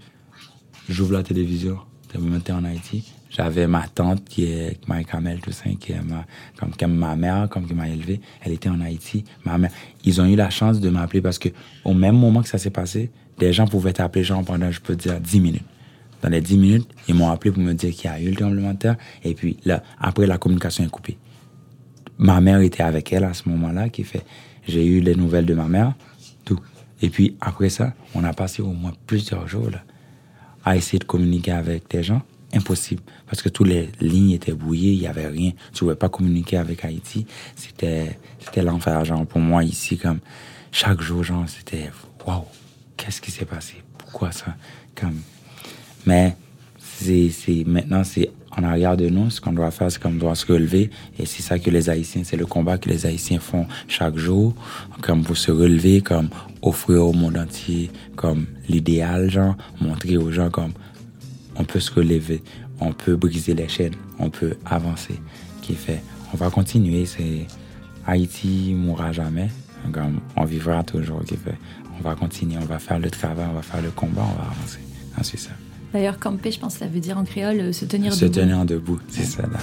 j'ouvre 0.87 1.11
la 1.13 1.23
télévision, 1.23 1.77
t'es 2.11 2.17
monté 2.17 2.51
en 2.53 2.63
Haïti. 2.63 3.11
J'avais 3.31 3.65
ma 3.65 3.87
tante 3.87 4.25
qui 4.25 4.43
est 4.43 4.77
Marie 4.87 5.05
Kamel 5.05 5.39
Toussaint, 5.39 5.75
qui 5.79 5.93
est 5.93 6.01
ma, 6.01 6.25
comme, 6.59 6.71
comme 6.77 6.93
ma 6.93 7.15
mère, 7.15 7.47
comme 7.49 7.65
qui 7.65 7.73
m'a 7.73 7.89
élevé. 7.89 8.21
Elle 8.41 8.51
était 8.51 8.69
en 8.69 8.79
Haïti. 8.81 9.23
Ma 9.45 9.57
mère, 9.57 9.71
ils 10.05 10.21
ont 10.21 10.25
eu 10.25 10.35
la 10.35 10.49
chance 10.49 10.79
de 10.79 10.89
m'appeler 10.89 11.21
parce 11.21 11.39
que 11.39 11.49
au 11.83 11.93
même 11.93 12.17
moment 12.17 12.41
que 12.41 12.49
ça 12.49 12.57
s'est 12.57 12.69
passé, 12.69 13.09
des 13.39 13.53
gens 13.53 13.67
pouvaient 13.67 13.93
t'appeler 13.93 14.23
genre 14.23 14.43
pendant, 14.43 14.69
je 14.69 14.81
peux 14.81 14.95
dire, 14.95 15.19
10 15.19 15.39
minutes. 15.39 15.65
Dans 16.21 16.29
les 16.29 16.41
10 16.41 16.57
minutes, 16.57 16.89
ils 17.07 17.15
m'ont 17.15 17.31
appelé 17.31 17.51
pour 17.51 17.63
me 17.63 17.73
dire 17.73 17.91
qu'il 17.91 18.11
y 18.11 18.13
a 18.13 18.19
eu 18.19 18.29
le 18.29 18.35
tremblement 18.35 18.73
de 18.73 18.77
terre. 18.77 18.97
Et 19.23 19.33
puis 19.33 19.57
là, 19.65 19.81
après, 19.99 20.27
la 20.27 20.37
communication 20.37 20.83
est 20.83 20.89
coupée 20.89 21.17
ma 22.21 22.39
mère 22.39 22.61
était 22.61 22.83
avec 22.83 23.11
elle 23.11 23.23
à 23.23 23.33
ce 23.33 23.49
moment-là, 23.49 23.89
qui 23.89 24.03
fait, 24.03 24.23
j'ai 24.67 24.85
eu 24.85 25.01
les 25.01 25.15
nouvelles 25.15 25.45
de 25.45 25.55
ma 25.55 25.67
mère, 25.67 25.93
tout. 26.45 26.59
Et 27.01 27.09
puis 27.09 27.35
après 27.41 27.69
ça, 27.69 27.93
on 28.13 28.23
a 28.23 28.31
passé 28.31 28.61
au 28.61 28.71
moins 28.71 28.93
plusieurs 29.07 29.47
jours 29.47 29.71
là, 29.71 29.81
à 30.63 30.77
essayer 30.77 30.99
de 30.99 31.03
communiquer 31.03 31.51
avec 31.51 31.89
des 31.89 32.03
gens. 32.03 32.21
Impossible, 32.53 33.01
parce 33.27 33.41
que 33.41 33.47
toutes 33.47 33.67
les 33.67 33.89
lignes 34.01 34.31
étaient 34.31 34.51
brouillées, 34.51 34.91
il 34.91 34.99
n'y 34.99 35.07
avait 35.07 35.27
rien. 35.27 35.51
Tu 35.73 35.79
pouvais 35.79 35.95
pas 35.95 36.09
communiquer 36.09 36.57
avec 36.57 36.83
Haïti. 36.83 37.25
C'était, 37.55 38.17
c'était 38.39 38.61
l'enfer, 38.61 39.05
genre, 39.05 39.25
pour 39.25 39.39
moi 39.39 39.63
ici, 39.63 39.97
comme, 39.97 40.19
chaque 40.71 41.01
jour, 41.01 41.23
genre, 41.23 41.45
c'était, 41.47 41.89
waouh, 42.27 42.43
qu'est-ce 42.97 43.21
qui 43.21 43.31
s'est 43.31 43.45
passé? 43.45 43.75
Pourquoi 43.97 44.33
ça? 44.33 44.55
Comme, 44.95 45.21
mais 46.05 46.35
c'est, 46.77 47.29
c'est, 47.29 47.63
maintenant, 47.65 48.03
c'est 48.03 48.29
en 48.57 48.63
arrière 48.63 48.97
de 48.97 49.07
nous. 49.07 49.29
Ce 49.29 49.39
qu'on 49.39 49.53
doit 49.53 49.71
faire, 49.71 49.91
c'est 49.91 50.01
qu'on 50.01 50.11
doit 50.11 50.35
se 50.35 50.45
relever. 50.51 50.89
Et 51.17 51.25
c'est 51.25 51.41
ça 51.41 51.57
que 51.57 51.69
les 51.69 51.89
Haïtiens, 51.89 52.23
c'est 52.25 52.37
le 52.37 52.45
combat 52.45 52.77
que 52.77 52.89
les 52.89 53.05
Haïtiens 53.05 53.39
font 53.39 53.65
chaque 53.87 54.17
jour, 54.17 54.53
comme 55.01 55.23
pour 55.23 55.37
se 55.37 55.51
relever, 55.51 56.01
comme 56.01 56.29
offrir 56.61 57.05
au 57.05 57.13
monde 57.13 57.37
entier, 57.37 57.91
comme 58.15 58.45
l'idéal, 58.67 59.29
genre, 59.29 59.55
montrer 59.79 60.17
aux 60.17 60.31
gens 60.31 60.49
comme 60.49 60.73
on 61.61 61.63
peut 61.63 61.79
se 61.79 61.91
relever, 61.91 62.41
on 62.79 62.91
peut 62.91 63.15
briser 63.15 63.53
les 63.53 63.67
chaînes, 63.67 63.93
on 64.17 64.31
peut 64.31 64.55
avancer. 64.65 65.19
Qui 65.61 65.75
fait, 65.75 66.01
on 66.33 66.37
va 66.37 66.49
continuer. 66.49 67.05
C'est 67.05 67.45
Haïti 68.07 68.73
mourra 68.75 69.11
jamais. 69.11 69.49
On 70.35 70.45
vivra 70.45 70.83
toujours. 70.83 71.23
Qui 71.23 71.37
fait, 71.37 71.57
on 71.99 72.01
va 72.01 72.15
continuer, 72.15 72.57
on 72.59 72.65
va 72.65 72.79
faire 72.79 72.97
le 72.99 73.11
travail, 73.11 73.45
on 73.51 73.53
va 73.53 73.61
faire 73.61 73.81
le 73.81 73.91
combat, 73.91 74.23
on 74.23 74.41
va 74.41 74.49
avancer. 74.49 74.79
Ça. 75.37 75.51
D'ailleurs, 75.93 76.17
camper, 76.17 76.51
je 76.51 76.59
pense, 76.59 76.75
ça 76.75 76.87
veut 76.87 76.99
dire 76.99 77.17
en 77.17 77.25
créole 77.25 77.59
euh, 77.59 77.73
se 77.73 77.85
tenir 77.85 78.11
debout. 78.11 78.25
Se 78.25 78.25
tenir 78.25 78.65
debout, 78.65 78.99
c'est 79.09 79.25
ça. 79.25 79.43
Là. 79.43 79.59